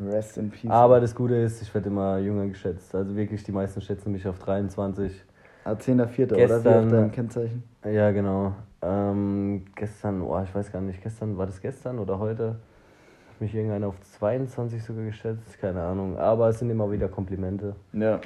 [0.00, 0.70] Rest in peace.
[0.70, 2.94] Aber das Gute ist, ich werde immer jünger geschätzt.
[2.94, 5.24] Also wirklich, die meisten schätzen mich auf 23.
[5.64, 6.26] Ah, 10.4.
[6.34, 7.62] oder wie auf deinem Kennzeichen?
[7.90, 8.52] Ja, genau.
[8.82, 12.56] Ähm, gestern, oh, ich weiß gar nicht, gestern, war das gestern oder heute?
[13.42, 16.16] Mich irgendeiner auf 22 sogar geschätzt, keine Ahnung.
[16.16, 17.74] Aber es sind immer wieder Komplimente.
[17.92, 18.20] Ja.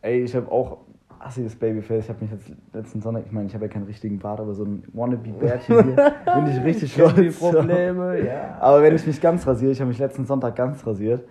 [0.00, 0.78] Ey, ich habe auch
[1.18, 2.04] assiges Babyface.
[2.04, 4.54] Ich habe mich jetzt letzten Sonntag, ich meine, ich habe ja keinen richtigen Bart, aber
[4.54, 7.38] so ein Wannabe-Bärtchen hier, bin ich richtig kenn die stolz.
[7.40, 8.56] Probleme, ja.
[8.58, 11.28] Aber wenn ich mich ganz rasiere, ich habe mich letzten Sonntag ganz rasiert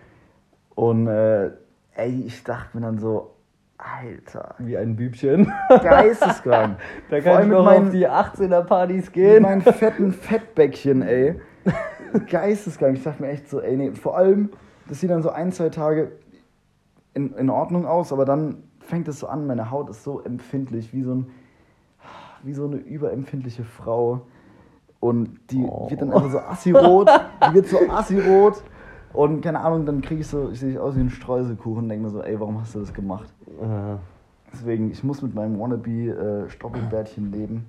[0.76, 1.50] und äh,
[1.96, 3.32] ey, ich dachte mir dann so,
[3.80, 4.54] Alter.
[4.60, 5.52] Wie ein Bübchen.
[5.70, 6.78] Geisteskrank.
[7.10, 9.42] Da kann ich noch meinen- auf die 18er Partys Mit gehen.
[9.42, 11.42] meinen fetten Fettbäckchen, ey.
[12.30, 12.98] Geisteskrank.
[12.98, 14.50] Ich dachte mir echt so, ey, nee, vor allem,
[14.88, 16.12] das sieht dann so ein, zwei Tage
[17.14, 20.94] in, in Ordnung aus, aber dann fängt es so an, meine Haut ist so empfindlich,
[20.94, 21.28] wie so, ein,
[22.44, 24.22] wie so eine überempfindliche Frau.
[25.00, 25.90] Und die Oh.
[25.90, 27.10] wird dann einfach so assirot,
[27.50, 28.64] die wird so assirot.
[29.14, 32.06] Und keine Ahnung, dann kriege ich so, ich sehe aus wie ein Streuselkuchen und denke
[32.06, 33.30] mir so, ey, warum hast du das gemacht?
[33.62, 33.98] Äh,
[34.54, 37.66] Deswegen, ich muss mit meinem Wannabe äh, leben.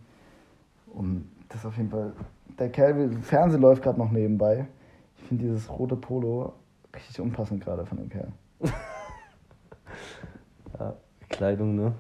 [0.93, 2.13] Und das ist auf jeden Fall.
[2.59, 4.67] Der Kerl, Fernsehen läuft gerade noch nebenbei.
[5.17, 6.53] Ich finde dieses rote Polo
[6.95, 8.29] richtig unpassend gerade von dem Kerl.
[10.79, 10.95] ja,
[11.29, 11.93] Kleidung, ne?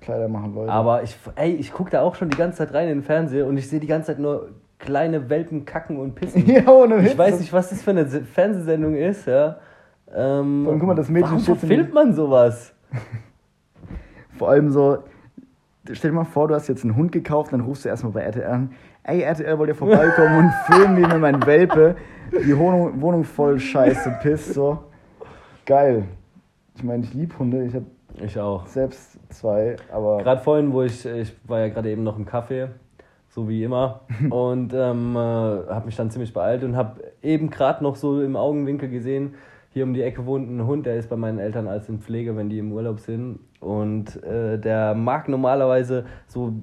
[0.00, 0.72] Kleider machen Leute.
[0.72, 3.46] Aber ich, ey, ich gucke da auch schon die ganze Zeit rein in den Fernseher
[3.46, 6.46] und ich sehe die ganze Zeit nur kleine Welpen kacken und pissen.
[6.50, 7.12] ja, ohne Witz.
[7.12, 9.56] Ich weiß nicht, was das für eine Se- Fernsehsendung ist, ja.
[10.14, 12.72] Ähm, allem, guck mal, das Mädchen warum verfilmt man sowas?
[14.38, 14.98] Vor allem so,
[15.92, 18.20] stell dir mal vor, du hast jetzt einen Hund gekauft, dann rufst du erstmal bei
[18.22, 18.70] RTL an.
[19.02, 21.96] Ey, RTL, wollt ihr vorbeikommen und filmen, wie mir mein Welpe
[22.32, 24.78] die Wohnung, Wohnung voll scheiße pisst, so.
[25.64, 26.04] Geil.
[26.76, 27.86] Ich meine, ich liebe Hunde, ich habe
[28.22, 28.66] Ich auch.
[28.66, 30.18] selbst zwei, aber.
[30.18, 32.68] Gerade vorhin, wo ich, ich war ja gerade eben noch im Café,
[33.28, 37.82] so wie immer, und ähm, äh, habe mich dann ziemlich beeilt und habe eben gerade
[37.82, 39.34] noch so im Augenwinkel gesehen,
[39.76, 42.34] hier um die Ecke wohnt ein Hund, der ist bei meinen Eltern als in Pflege,
[42.34, 43.40] wenn die im Urlaub sind.
[43.60, 46.54] Und äh, der mag normalerweise so,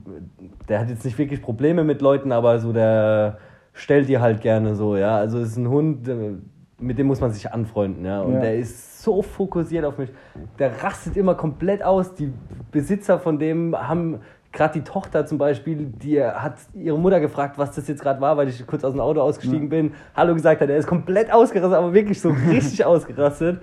[0.68, 3.38] der hat jetzt nicht wirklich Probleme mit Leuten, aber so der
[3.72, 5.16] stellt die halt gerne so, ja.
[5.16, 6.32] Also es ist ein Hund, äh,
[6.80, 8.20] mit dem muss man sich anfreunden, ja.
[8.22, 8.40] Und Ja.
[8.40, 10.10] der ist so fokussiert auf mich.
[10.58, 12.16] Der rastet immer komplett aus.
[12.16, 12.34] Die
[12.72, 14.22] Besitzer von dem haben
[14.54, 18.38] gerade die Tochter zum Beispiel, die hat ihre Mutter gefragt, was das jetzt gerade war,
[18.38, 19.94] weil ich kurz aus dem Auto ausgestiegen bin.
[20.16, 23.62] Hallo gesagt hat, er ist komplett ausgerastet, aber wirklich so richtig ausgerastet.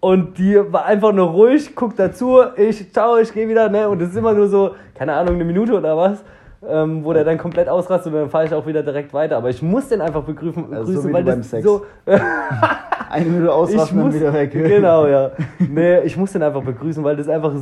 [0.00, 3.88] Und die war einfach nur ruhig, guckt dazu, ich, ciao, ich gehe wieder, ne?
[3.88, 6.22] Und es ist immer nur so, keine Ahnung, eine Minute oder was,
[6.66, 9.36] ähm, wo der dann komplett ausrastet und dann fahre ich auch wieder direkt weiter.
[9.36, 11.64] Aber ich muss den einfach begrüßen, Also so begrüßen, wie weil beim das Sex.
[11.64, 11.84] so.
[13.10, 14.50] Eine Minute ausrasten und muss, wieder weg.
[14.52, 15.30] Genau, ja.
[15.70, 17.52] Nee, ich muss den einfach begrüßen, weil das einfach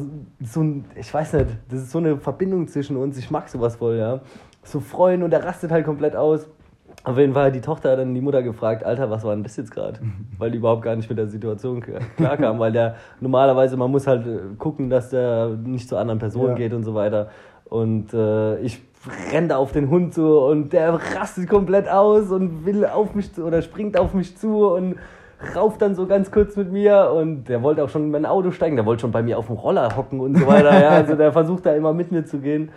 [0.43, 3.17] so ein, ich weiß nicht, das ist so eine Verbindung zwischen uns.
[3.17, 4.21] Ich mag sowas voll, ja.
[4.65, 6.49] So freuen und der rastet halt komplett aus.
[7.05, 9.57] Auf jeden Fall hat die Tochter dann die Mutter gefragt, Alter, was war denn das
[9.57, 10.01] jetzt gerade?
[10.39, 11.81] Weil die überhaupt gar nicht mit der Situation
[12.17, 16.49] klarkam, weil der normalerweise, man muss halt äh, gucken, dass der nicht zu anderen Personen
[16.51, 16.55] Ja.
[16.55, 17.29] geht und so weiter.
[17.69, 18.81] Und äh, ich
[19.33, 23.33] renne da auf den Hund zu und der rastet komplett aus und will auf mich
[23.33, 24.97] zu oder springt auf mich zu und
[25.55, 28.51] rauft dann so ganz kurz mit mir und der wollte auch schon in mein Auto
[28.51, 30.81] steigen, der wollte schon bei mir auf dem Roller hocken und so weiter.
[30.81, 32.71] Ja, also der versucht da immer mit mir zu gehen.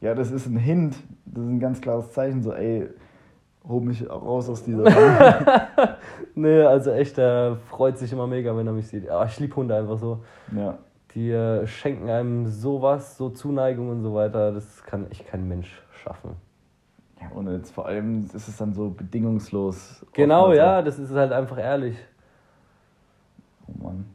[0.00, 0.96] Ja, das ist ein Hint.
[1.24, 2.86] Das ist ein ganz klares Zeichen, so, ey,
[3.66, 4.84] hol mich raus aus dieser.
[6.36, 9.08] Nee, also echt, der freut sich immer mega, wenn er mich sieht.
[9.08, 10.18] Aber ich liebe Hunde einfach so.
[10.54, 10.78] ja.
[11.14, 14.52] Die schenken einem sowas, so Zuneigung und so weiter.
[14.52, 16.30] Das kann echt kein Mensch schaffen.
[17.20, 17.28] ja.
[17.34, 20.04] Und jetzt vor allem ist es dann so bedingungslos.
[20.12, 20.84] Genau, ja, so.
[20.86, 21.96] das ist halt einfach ehrlich.
[23.68, 24.06] Oh Mann.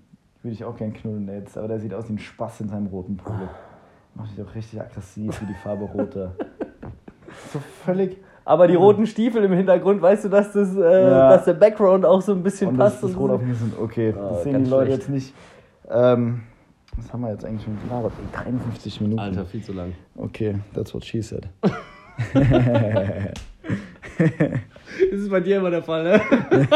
[0.41, 2.88] Würde ich auch gern knullen jetzt, aber der sieht aus wie ein Spaß in seinem
[2.88, 3.47] roten Polo.
[4.16, 6.32] Macht dich auch richtig aggressiv, wie die Farbe rote.
[7.54, 8.18] so völlig.
[8.45, 10.80] Aber die roten Stiefel im Hintergrund, weißt du, dass, das, äh,
[11.10, 11.30] Ja.
[11.30, 13.04] dass der Background auch so ein bisschen Und das, passt?
[13.04, 13.78] das und Rot auf mir sind.
[13.80, 15.02] Okay, Ah, das sehen ganz die Leute schlecht.
[15.02, 15.34] jetzt nicht.
[15.89, 16.41] Ähm,
[17.00, 18.14] was haben wir jetzt eigentlich schon gelabert?
[18.20, 19.20] Ey, 53 Minuten.
[19.20, 19.93] Alter, viel zu lang.
[20.16, 21.47] Okay, that's what she said.
[21.62, 21.72] Das
[25.12, 26.22] ist bei dir immer der Fall, ne?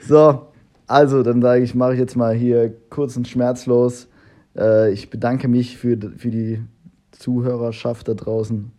[0.00, 0.46] So,
[0.86, 4.08] also dann sage ich, mache ich jetzt mal hier kurz und schmerzlos.
[4.56, 6.62] Äh, ich bedanke mich für, für die
[7.10, 8.72] Zuhörerschaft da draußen.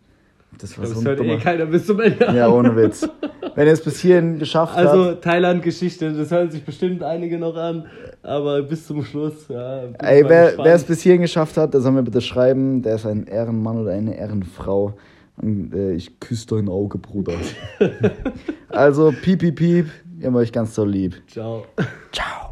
[0.60, 2.26] Das war so ein hört eh keiner bis zum Ende.
[2.34, 3.08] Ja, ohne Witz.
[3.56, 7.56] Wenn ihr es bis hierhin geschafft Also habt, Thailand-Geschichte, das hören sich bestimmt einige noch
[7.56, 7.86] an,
[8.22, 9.84] aber bis zum Schluss, ja.
[10.00, 13.06] ey, wer, wer es bis hierhin geschafft hat, der soll mir bitte schreiben, der ist
[13.06, 14.94] ein Ehrenmann oder eine Ehrenfrau.
[15.42, 17.34] Und äh, ich küsse dein Auge, Bruder.
[18.70, 19.88] also, piep, piep, piep.
[20.20, 21.22] Ihr habt euch ganz so lieb.
[21.28, 21.66] Ciao.
[22.12, 22.45] Ciao.